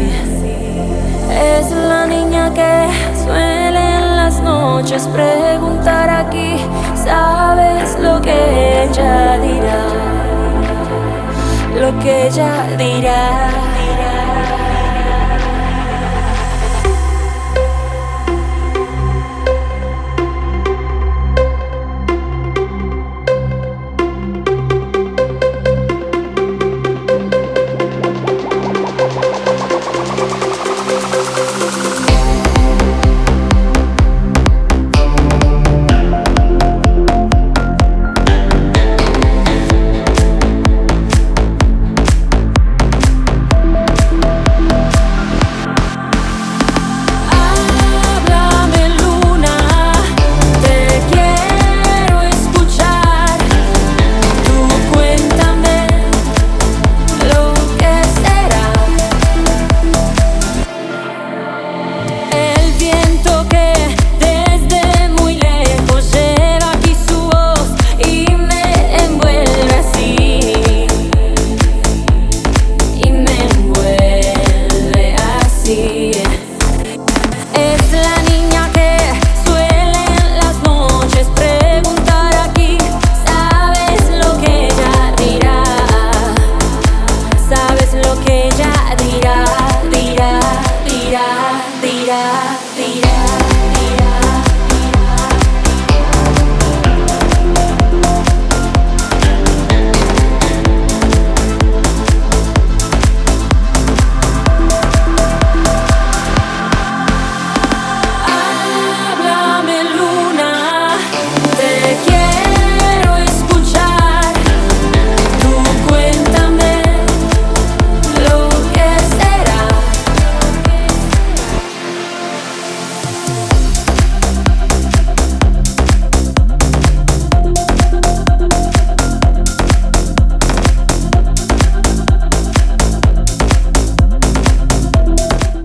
Es 1.30 1.72
la 1.72 2.06
niña 2.06 2.54
que 2.54 2.88
suele 3.24 3.82
en 4.00 4.16
las 4.18 4.42
noches 4.42 5.08
preguntar 5.08 6.10
aquí. 6.10 6.58
¿Sabes 6.96 7.98
lo 8.00 8.22
que 8.22 8.84
ella 8.84 9.38
dirá? 9.38 9.84
Lo 11.80 12.00
que 12.00 12.28
ella 12.28 12.52
dirá. 12.78 13.71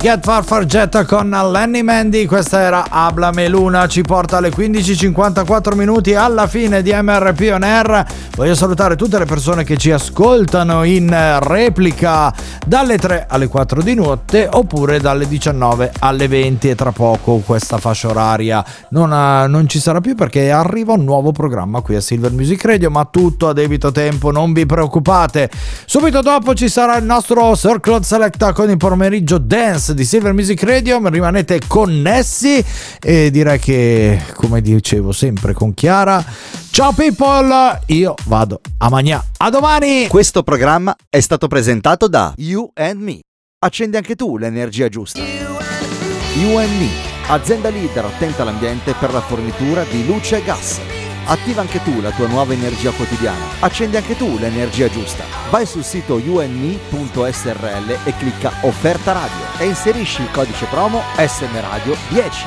Get 0.06 0.22
Far 0.22 0.44
Far 0.44 0.64
Jet 0.66 1.04
con 1.04 1.30
Lenny 1.30 1.82
Mandy, 1.82 2.26
questa 2.26 2.60
era 2.60 2.84
Ablame 2.88 3.48
Luna, 3.48 3.88
ci 3.88 4.02
porta 4.02 4.36
alle 4.36 4.50
15.54 4.50 5.74
minuti 5.74 6.14
alla 6.14 6.46
fine 6.46 6.80
di 6.80 6.92
MRP 6.92 7.50
On 7.52 7.64
Air. 7.64 8.06
Voglio 8.36 8.54
salutare 8.54 8.94
tutte 8.94 9.18
le 9.18 9.24
persone 9.24 9.64
che 9.64 9.76
ci 9.76 9.90
ascoltano 9.90 10.84
in 10.84 11.12
replica 11.40 12.32
dalle 12.64 12.98
3 12.98 13.26
alle 13.28 13.48
4 13.48 13.82
di 13.82 13.94
notte 13.94 14.48
oppure 14.48 15.00
dalle 15.00 15.26
19 15.26 15.90
alle 15.98 16.28
20 16.28 16.68
e 16.68 16.74
tra 16.76 16.92
poco 16.92 17.38
questa 17.38 17.78
fascia 17.78 18.08
oraria 18.08 18.64
non, 18.90 19.10
ha- 19.10 19.48
non 19.48 19.68
ci 19.68 19.80
sarà 19.80 20.00
più 20.00 20.14
perché 20.14 20.52
arriva 20.52 20.92
un 20.92 21.02
nuovo 21.02 21.32
programma 21.32 21.80
qui 21.80 21.96
a 21.96 22.00
Silver 22.00 22.30
Music 22.30 22.64
Radio, 22.64 22.90
ma 22.90 23.08
tutto 23.10 23.48
a 23.48 23.52
debito 23.52 23.90
tempo, 23.90 24.30
non 24.30 24.52
vi 24.52 24.66
preoccupate. 24.66 25.50
Subito 25.84 26.20
dopo 26.20 26.54
ci 26.54 26.68
sarà 26.68 26.96
il 26.96 27.04
nostro 27.04 27.56
Circle 27.56 28.04
Selecta 28.04 28.52
con 28.52 28.70
il 28.70 28.76
pomeriggio 28.76 29.38
dance 29.38 29.94
di 29.96 30.04
Silver 30.04 30.34
Music 30.34 30.62
Radio, 30.62 31.00
rimanete 31.08 31.60
connessi 31.66 32.62
e 33.02 33.30
direi 33.30 33.58
che 33.58 34.22
come 34.34 34.60
dicevo 34.60 35.10
sempre 35.10 35.54
con 35.54 35.72
Chiara, 35.72 36.22
ciao 36.70 36.92
people, 36.92 37.80
io 37.86 38.14
vado 38.26 38.60
a 38.78 38.88
Magna. 38.90 39.24
A 39.38 39.50
domani! 39.50 40.06
Questo 40.06 40.42
programma 40.42 40.94
è 41.08 41.18
stato 41.20 41.48
presentato 41.48 42.06
da 42.06 42.34
You 42.36 42.70
and 42.74 43.00
Me. 43.00 43.20
Accendi 43.58 43.96
anche 43.96 44.14
tu 44.14 44.36
l'energia 44.36 44.88
giusta. 44.88 45.18
You 45.18 46.58
and 46.58 46.78
Me, 46.78 46.90
azienda 47.28 47.70
leader 47.70 48.04
attenta 48.04 48.42
all'ambiente 48.42 48.94
per 49.00 49.12
la 49.12 49.20
fornitura 49.20 49.82
di 49.84 50.06
luce 50.06 50.36
e 50.36 50.44
gas. 50.44 50.95
Attiva 51.28 51.60
anche 51.60 51.82
tu 51.82 52.00
la 52.00 52.12
tua 52.12 52.28
nuova 52.28 52.52
energia 52.52 52.92
quotidiana. 52.92 53.44
Accendi 53.58 53.96
anche 53.96 54.16
tu 54.16 54.38
l'energia 54.38 54.88
giusta. 54.88 55.24
Vai 55.50 55.66
sul 55.66 55.82
sito 55.82 56.14
unme.srl 56.14 57.98
e 58.04 58.16
clicca 58.16 58.52
offerta 58.60 59.10
radio 59.12 59.44
e 59.58 59.66
inserisci 59.66 60.22
il 60.22 60.30
codice 60.30 60.66
promo 60.66 61.02
SM 61.16 61.60
Radio 61.60 61.96
10. 62.10 62.44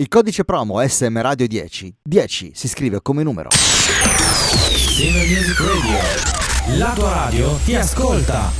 Il 0.00 0.08
codice 0.08 0.44
promo 0.44 0.86
SM 0.86 1.18
Radio 1.18 1.46
10, 1.46 1.94
10 2.02 2.50
si 2.54 2.68
scrive 2.68 3.00
come 3.00 3.22
numero. 3.22 3.48
Silver 3.50 5.26
Music 5.26 5.58
Radio. 5.60 6.78
La 6.78 6.92
tua 6.94 7.12
radio 7.12 7.58
ti 7.64 7.74
ascolta. 7.74 8.52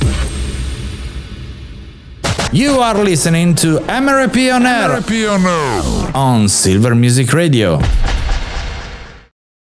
You 2.51 2.79
are 2.79 3.03
listening 3.03 3.53
to 3.59 3.83
MRP 3.87 4.49
on 4.51 4.65
Air 4.65 5.03
on 6.13 6.47
Silver 6.47 6.95
Music 6.95 7.31
Radio. 7.31 7.79